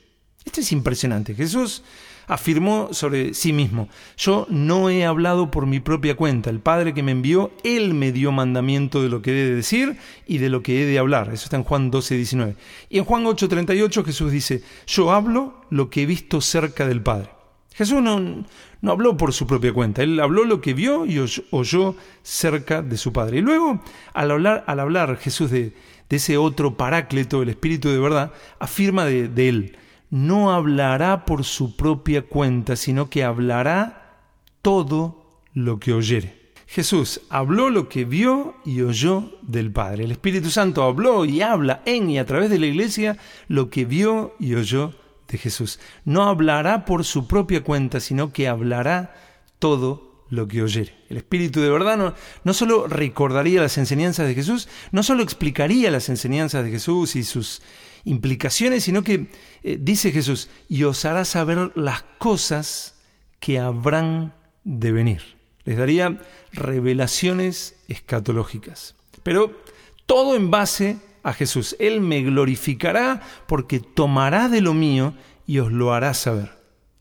Esto 0.46 0.60
es 0.60 0.72
impresionante. 0.72 1.34
Jesús 1.34 1.82
afirmó 2.28 2.88
sobre 2.92 3.34
sí 3.34 3.52
mismo, 3.52 3.88
yo 4.16 4.46
no 4.48 4.90
he 4.90 5.04
hablado 5.04 5.50
por 5.50 5.66
mi 5.66 5.80
propia 5.80 6.16
cuenta, 6.16 6.50
el 6.50 6.60
Padre 6.60 6.94
que 6.94 7.02
me 7.02 7.12
envió, 7.12 7.52
Él 7.62 7.94
me 7.94 8.12
dio 8.12 8.32
mandamiento 8.32 9.02
de 9.02 9.08
lo 9.08 9.22
que 9.22 9.30
he 9.30 9.34
de 9.34 9.54
decir 9.54 9.96
y 10.26 10.38
de 10.38 10.48
lo 10.48 10.62
que 10.62 10.82
he 10.82 10.86
de 10.86 10.98
hablar. 10.98 11.30
Eso 11.32 11.44
está 11.44 11.56
en 11.56 11.64
Juan 11.64 11.90
12, 11.90 12.16
19. 12.16 12.56
Y 12.88 12.98
en 12.98 13.04
Juan 13.04 13.26
8, 13.26 13.48
38 13.48 14.04
Jesús 14.04 14.32
dice, 14.32 14.62
yo 14.86 15.12
hablo 15.12 15.66
lo 15.70 15.90
que 15.90 16.02
he 16.02 16.06
visto 16.06 16.40
cerca 16.40 16.86
del 16.86 17.02
Padre. 17.02 17.30
Jesús 17.74 18.00
no, 18.00 18.44
no 18.80 18.90
habló 18.90 19.16
por 19.16 19.32
su 19.32 19.46
propia 19.46 19.72
cuenta, 19.72 20.02
él 20.02 20.18
habló 20.18 20.44
lo 20.44 20.60
que 20.60 20.74
vio 20.74 21.06
y 21.06 21.18
oyó 21.50 21.94
cerca 22.22 22.82
de 22.82 22.96
su 22.96 23.12
Padre. 23.12 23.38
Y 23.38 23.42
luego, 23.42 23.82
al 24.14 24.30
hablar, 24.30 24.64
al 24.66 24.80
hablar 24.80 25.18
Jesús 25.18 25.50
de, 25.50 25.74
ese 26.08 26.38
otro 26.38 26.76
paráclito, 26.76 27.42
el 27.42 27.48
Espíritu 27.50 27.90
de 27.90 27.98
verdad, 27.98 28.32
afirma 28.58 29.04
de 29.04 29.48
él, 29.48 29.76
no 30.10 30.52
hablará 30.52 31.24
por 31.24 31.44
su 31.44 31.76
propia 31.76 32.22
cuenta, 32.22 32.76
sino 32.76 33.10
que 33.10 33.24
hablará 33.24 34.20
todo 34.62 35.42
lo 35.52 35.78
que 35.78 35.92
oyere. 35.92 36.46
Jesús 36.66 37.20
habló 37.30 37.70
lo 37.70 37.88
que 37.88 38.04
vio 38.04 38.56
y 38.64 38.82
oyó 38.82 39.32
del 39.42 39.70
Padre. 39.70 40.04
El 40.04 40.10
Espíritu 40.10 40.50
Santo 40.50 40.82
habló 40.82 41.24
y 41.24 41.40
habla 41.40 41.82
en 41.86 42.10
y 42.10 42.18
a 42.18 42.26
través 42.26 42.50
de 42.50 42.58
la 42.58 42.66
iglesia 42.66 43.16
lo 43.48 43.70
que 43.70 43.84
vio 43.84 44.34
y 44.40 44.54
oyó 44.54 44.92
de 45.28 45.38
Jesús. 45.38 45.78
No 46.04 46.24
hablará 46.24 46.84
por 46.84 47.04
su 47.04 47.26
propia 47.26 47.62
cuenta, 47.62 48.00
sino 48.00 48.32
que 48.32 48.48
hablará 48.48 49.14
todo 49.58 50.24
lo 50.28 50.48
que 50.48 50.62
oyere. 50.62 50.92
El 51.08 51.18
Espíritu 51.18 51.60
de 51.60 51.70
verdad 51.70 51.96
no, 51.96 52.14
no 52.42 52.52
solo 52.52 52.88
recordaría 52.88 53.60
las 53.60 53.78
enseñanzas 53.78 54.26
de 54.26 54.34
Jesús, 54.34 54.68
no 54.90 55.04
solo 55.04 55.22
explicaría 55.22 55.90
las 55.90 56.08
enseñanzas 56.08 56.64
de 56.64 56.70
Jesús 56.72 57.14
y 57.14 57.22
sus 57.22 57.62
implicaciones, 58.06 58.84
sino 58.84 59.04
que 59.04 59.28
eh, 59.62 59.78
dice 59.78 60.12
Jesús, 60.12 60.48
y 60.68 60.84
os 60.84 61.04
hará 61.04 61.26
saber 61.26 61.72
las 61.74 62.02
cosas 62.18 62.94
que 63.38 63.58
habrán 63.58 64.32
de 64.64 64.92
venir. 64.92 65.22
Les 65.64 65.76
daría 65.76 66.18
revelaciones 66.52 67.76
escatológicas. 67.88 68.94
Pero 69.22 69.60
todo 70.06 70.36
en 70.36 70.50
base 70.50 70.96
a 71.26 71.32
Jesús. 71.32 71.76
Él 71.80 72.00
me 72.00 72.22
glorificará 72.22 73.20
porque 73.48 73.80
tomará 73.80 74.48
de 74.48 74.60
lo 74.60 74.74
mío 74.74 75.12
y 75.44 75.58
os 75.58 75.72
lo 75.72 75.92
hará 75.92 76.14
saber. 76.14 76.52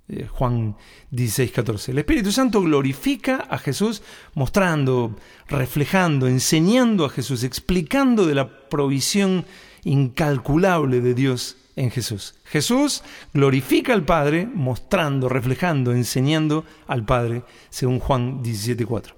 Eh, 0.07 0.27
Juan 0.27 0.75
16, 1.11 1.51
14. 1.51 1.91
El 1.91 1.99
Espíritu 1.99 2.31
Santo 2.31 2.61
glorifica 2.61 3.45
a 3.49 3.59
Jesús 3.59 4.01
mostrando, 4.33 5.15
reflejando, 5.47 6.27
enseñando 6.27 7.05
a 7.05 7.09
Jesús, 7.09 7.43
explicando 7.43 8.25
de 8.25 8.35
la 8.35 8.67
provisión 8.67 9.45
incalculable 9.85 10.99
de 10.99 11.13
Dios 11.13 11.57
en 11.77 11.91
Jesús. 11.91 12.35
Jesús 12.43 13.03
glorifica 13.33 13.93
al 13.93 14.03
Padre 14.03 14.45
mostrando, 14.45 15.29
reflejando, 15.29 15.93
enseñando 15.93 16.65
al 16.87 17.05
Padre, 17.05 17.43
según 17.69 17.99
Juan 17.99 18.43
17.4. 18.43 19.13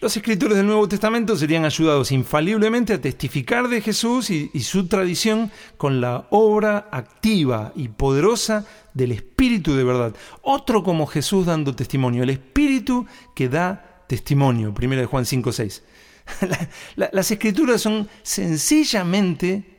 Los 0.00 0.16
escritores 0.16 0.56
del 0.56 0.66
Nuevo 0.66 0.88
Testamento 0.88 1.36
serían 1.36 1.66
ayudados 1.66 2.10
infaliblemente 2.10 2.94
a 2.94 3.00
testificar 3.00 3.68
de 3.68 3.82
Jesús 3.82 4.30
y, 4.30 4.48
su 4.60 4.88
tradición 4.88 5.50
con 5.76 6.00
la 6.00 6.26
obra 6.30 6.88
activa 6.90 7.72
y 7.76 7.88
poderosa 7.88 8.64
del 8.94 9.12
Espíritu 9.12 9.74
de 9.74 9.84
verdad. 9.84 10.14
Otro 10.40 10.82
como 10.82 11.06
Jesús 11.06 11.44
dando 11.44 11.76
testimonio, 11.76 12.22
el 12.22 12.30
Espíritu 12.30 13.06
que 13.34 13.50
da 13.50 14.04
testimonio. 14.08 14.72
1 14.74 15.06
Juan 15.06 15.24
5.6. 15.24 15.82
las 16.96 17.30
escrituras 17.30 17.82
son 17.82 18.08
sencillamente 18.22 19.69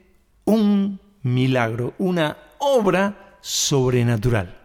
un 0.52 1.00
milagro, 1.24 1.94
una 1.98 2.38
obra 2.60 3.38
sobrenatural. 3.42 4.58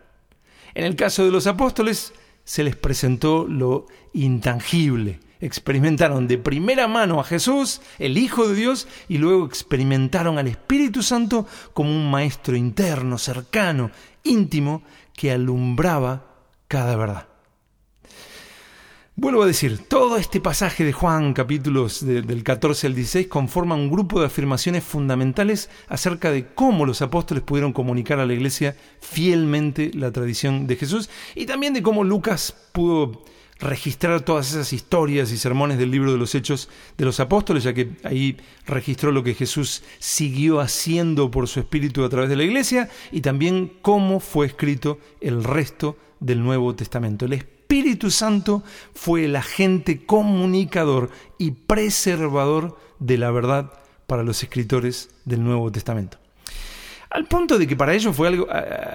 En 0.75 0.85
el 0.85 0.96
caso 0.96 1.25
de 1.25 1.31
los 1.31 1.46
apóstoles 1.46 2.12
se 2.44 2.64
les 2.64 2.77
presentó 2.77 3.46
lo 3.49 3.87
intangible. 4.12 5.20
Experimentaron 5.40 6.27
de 6.27 6.38
primera 6.38 6.88
mano 6.88 7.20
a 7.20 7.25
Jesús, 7.25 7.81
el 7.99 8.18
Hijo 8.18 8.49
de 8.49 8.55
Dios, 8.55 8.88
y 9.09 9.18
luego 9.18 9.46
experimentaron 9.46 10.38
al 10.38 10.49
Espíritu 10.49 11.03
Santo 11.03 11.46
como 11.72 11.90
un 11.90 12.11
maestro 12.11 12.57
interno, 12.57 13.18
cercano, 13.18 13.90
íntimo, 14.25 14.83
que 15.14 15.33
alumbraba 15.33 16.27
cada 16.68 16.96
verdad. 16.96 17.29
Vuelvo 19.18 19.44
a 19.44 19.46
decir, 19.46 19.79
todo 19.79 20.18
este 20.18 20.42
pasaje 20.42 20.85
de 20.85 20.92
Juan, 20.92 21.33
capítulos 21.33 22.05
del 22.05 22.44
14 22.44 22.88
al 22.88 22.94
16, 22.94 23.29
conforma 23.29 23.74
un 23.74 23.90
grupo 23.90 24.20
de 24.20 24.26
afirmaciones 24.26 24.85
fundamentales 24.85 25.70
acerca 25.88 26.31
de 26.31 26.48
cómo 26.48 26.85
los 26.85 27.00
apóstoles 27.00 27.42
pudieron 27.42 27.72
comunicar 27.72 28.20
a 28.20 28.26
la 28.26 28.35
iglesia 28.35 28.76
fielmente 29.00 29.90
la 29.94 30.12
tradición 30.12 30.66
de 30.66 30.76
Jesús 30.76 31.09
y 31.35 31.46
también 31.46 31.72
de 31.72 31.83
cómo 31.83 32.05
Lucas 32.05 32.55
pudo 32.72 33.24
registrar 33.59 34.20
todas 34.20 34.50
esas 34.50 34.74
historias 34.74 35.33
y 35.33 35.38
sermones 35.38 35.79
del 35.79 35.92
libro 35.92 36.12
de 36.12 36.18
los 36.18 36.35
Hechos 36.35 36.68
de 36.98 37.07
los 37.07 37.18
Apóstoles, 37.18 37.64
ya 37.64 37.72
que 37.72 37.92
ahí 38.05 38.37
registró 38.66 39.12
lo 39.12 39.24
que 39.24 39.33
Jesús 39.33 39.83
siguió 39.98 40.61
haciendo 40.61 41.31
por 41.31 41.48
su 41.48 41.59
espíritu 41.59 42.05
a 42.05 42.11
través 42.11 42.29
de 42.29 42.37
la 42.37 42.44
iglesia 42.44 42.90
y 43.11 43.22
también 43.22 43.72
cómo 43.81 44.20
fue 44.20 44.44
escrito 44.44 44.98
el 45.22 45.42
resto 45.42 45.96
del 46.20 46.44
Nuevo 46.44 46.74
Testamento. 46.74 47.24
El 47.24 47.33
Espíritu 47.66 48.12
Santo 48.12 48.62
fue 48.94 49.24
el 49.24 49.35
agente 49.35 50.07
comunicador 50.07 51.11
y 51.37 51.50
preservador 51.50 52.79
de 53.00 53.18
la 53.18 53.33
verdad 53.33 53.72
para 54.07 54.22
los 54.22 54.40
escritores 54.44 55.11
del 55.24 55.42
Nuevo 55.42 55.72
Testamento. 55.72 56.16
Al 57.11 57.26
punto 57.26 57.59
de 57.59 57.66
que 57.66 57.74
para 57.74 57.92
ellos 57.92 58.14
fue 58.14 58.29
algo, 58.29 58.46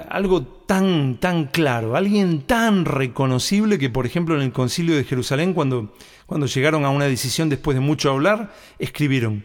algo 0.08 0.44
tan, 0.44 1.18
tan 1.20 1.48
claro, 1.48 1.98
alguien 1.98 2.44
tan 2.44 2.86
reconocible 2.86 3.78
que, 3.78 3.90
por 3.90 4.06
ejemplo, 4.06 4.38
en 4.38 4.42
el 4.42 4.54
concilio 4.54 4.96
de 4.96 5.04
Jerusalén, 5.04 5.54
cuando, 5.54 5.94
cuando 6.26 6.46
llegaron 6.46 6.86
a 6.86 6.92
una 6.92 7.06
decisión 7.06 7.50
después 7.50 7.76
de 7.76 7.82
mucho 7.82 8.10
hablar, 8.10 8.54
escribieron, 8.80 9.44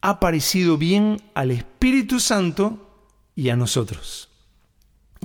ha 0.00 0.18
parecido 0.18 0.76
bien 0.76 1.18
al 1.34 1.52
Espíritu 1.52 2.18
Santo 2.18 3.06
y 3.36 3.48
a 3.50 3.54
nosotros. 3.54 4.28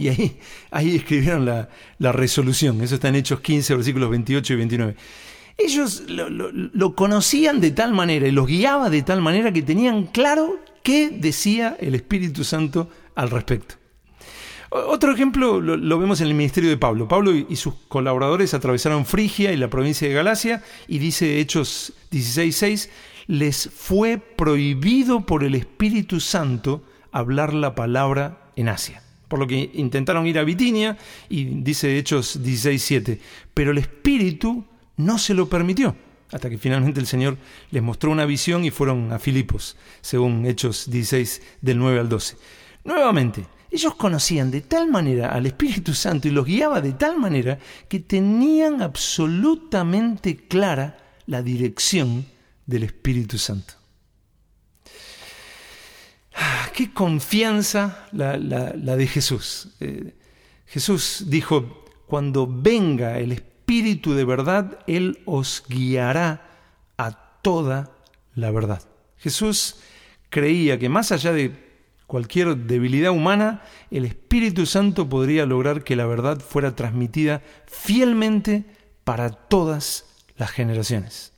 Y 0.01 0.37
ahí, 0.71 0.95
escribieron 0.95 1.45
la, 1.45 1.67
resolución, 2.11 2.81
eso 2.81 2.95
está 2.95 3.09
en 3.09 3.15
Hechos 3.15 3.41
15, 3.41 3.75
versículos 3.75 4.09
28 4.09 4.53
y 4.53 4.55
29 4.55 4.95
ellos 5.57 6.03
lo, 6.07 6.27
lo, 6.29 6.95
conocían 6.95 7.61
de 7.61 7.69
tal 7.69 7.93
manera 7.93 8.27
y 8.27 8.31
los 8.31 8.47
guiaba 8.47 8.89
de 8.89 9.03
tal 9.03 9.21
manera 9.21 9.51
que 9.51 9.61
tenían 9.61 10.05
claro 10.05 10.57
¿Qué 10.83 11.09
decía 11.11 11.77
el 11.79 11.95
Espíritu 11.95 12.43
Santo 12.43 12.89
al 13.15 13.29
respecto? 13.29 13.75
Otro 14.69 15.13
ejemplo 15.13 15.59
lo, 15.59 15.99
vemos 15.99 16.21
en 16.21 16.27
el 16.27 16.33
ministerio 16.33 16.69
de 16.69 16.77
Pablo. 16.77 17.07
Pablo 17.07 17.35
y, 17.35 17.55
sus 17.57 17.73
colaboradores 17.87 18.53
atravesaron 18.53 19.05
Frigia 19.05 19.51
y 19.51 19.57
la 19.57 19.69
provincia 19.69 20.07
de 20.07 20.13
Galacia 20.13 20.63
y 20.87 20.97
dice 20.99 21.39
Hechos 21.39 21.93
16.6, 22.11 22.89
les 23.27 23.69
fue 23.69 24.17
prohibido 24.17 25.25
por 25.25 25.43
el 25.43 25.55
Espíritu 25.55 26.19
Santo 26.19 26.83
hablar 27.11 27.53
la 27.53 27.75
palabra 27.75 28.49
en 28.55 28.69
Asia. 28.69 29.03
Por 29.32 29.39
lo 29.39 29.48
que 29.48 29.72
intentaron 29.76 30.28
ir 30.28 30.38
a 30.38 30.44
Bitinia 30.44 30.98
y 31.30 31.46
dice 31.46 31.98
Hechos 31.98 32.44
16.7, 32.44 33.17
pero 33.54 33.72
el 33.72 33.78
Espíritu 33.78 34.65
no 34.98 35.17
se 35.17 35.34
lo 35.34 35.48
permitió 35.48 35.96
hasta 36.34 36.50
que 36.50 36.58
finalmente 36.58 37.00
el 37.00 37.08
Señor 37.08 37.38
les 37.70 37.82
mostró 37.82 38.12
una 38.12 38.26
visión 38.26 38.65
y 38.65 38.72
fueron 38.72 39.13
a 39.13 39.20
Filipos, 39.20 39.78
según 40.02 40.46
Hechos 40.46 40.91
16 40.91 41.41
del 41.62 41.80
9 41.80 42.02
al 42.02 42.10
12. 42.10 42.36
Nuevamente, 42.84 43.46
ellos 43.72 43.96
conocían 43.96 44.52
de 44.52 44.60
tal 44.60 44.91
manera 44.91 45.30
al 45.30 45.46
Espíritu 45.46 45.94
Santo 45.94 46.28
y 46.28 46.32
los 46.32 46.46
guiaba 46.46 46.82
de 46.82 46.91
tal 46.91 47.17
manera 47.17 47.58
que 47.88 48.02
tenían 48.02 48.82
absolutamente 48.82 50.36
clara 50.36 50.98
la 51.26 51.41
dirección 51.41 52.26
del 52.65 52.84
Espíritu 52.84 53.38
Santo. 53.38 53.76
Ah, 56.36 56.71
qué 56.88 56.94
confianza 56.94 58.08
la, 58.12 58.38
de 58.38 59.08
Jesús. 59.08 59.70
Eh, 59.80 60.13
Jesús 60.65 61.26
dijo, 61.28 61.86
cuando 62.08 62.48
venga 62.48 63.20
el 63.20 63.34
Espíritu 63.34 63.52
Espíritu 63.72 64.15
de 64.15 64.26
verdad, 64.26 64.80
Él 64.86 65.20
os 65.24 65.63
guiará 65.70 66.41
a 66.98 67.12
toda 67.41 67.96
la 68.36 68.52
verdad. 68.52 68.82
Jesús 69.15 69.78
creía 70.30 70.78
que 70.78 70.89
más 70.89 71.13
allá 71.13 71.32
de 71.32 71.56
cualquier 72.06 72.58
debilidad 72.58 73.12
humana, 73.12 73.62
el 73.91 74.04
Espíritu 74.04 74.65
Santo 74.65 75.08
podría 75.08 75.46
lograr 75.46 75.86
que 75.86 75.96
la 75.96 76.06
verdad 76.06 76.41
fuera 76.41 76.76
transmitida 76.76 77.44
fielmente 77.65 78.65
para 79.06 79.30
todas 79.30 80.04
las 80.36 80.52
generaciones. 80.52 81.32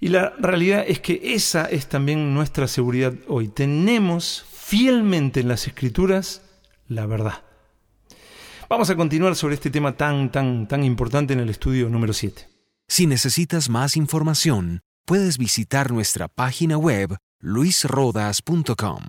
Y 0.00 0.08
la 0.08 0.34
realidad 0.38 0.84
es 0.86 1.00
que 1.00 1.20
esa 1.34 1.64
es 1.64 1.88
también 1.88 2.34
nuestra 2.34 2.68
seguridad 2.68 3.14
hoy. 3.28 3.48
Tenemos 3.48 4.44
fielmente 4.52 5.40
en 5.40 5.48
las 5.48 5.66
Escrituras 5.66 6.42
la 6.88 7.06
verdad. 7.06 7.42
Vamos 8.68 8.90
a 8.90 8.96
continuar 8.96 9.36
sobre 9.36 9.54
este 9.54 9.70
tema 9.70 9.96
tan, 9.96 10.30
tan, 10.32 10.66
tan 10.66 10.82
importante 10.84 11.32
en 11.32 11.40
el 11.40 11.50
estudio 11.50 11.88
número 11.88 12.12
7. 12.12 12.48
Si 12.88 13.06
necesitas 13.06 13.68
más 13.68 13.96
información, 13.96 14.80
puedes 15.04 15.38
visitar 15.38 15.92
nuestra 15.92 16.28
página 16.28 16.76
web 16.76 17.16
luisrodas.com. 17.40 19.02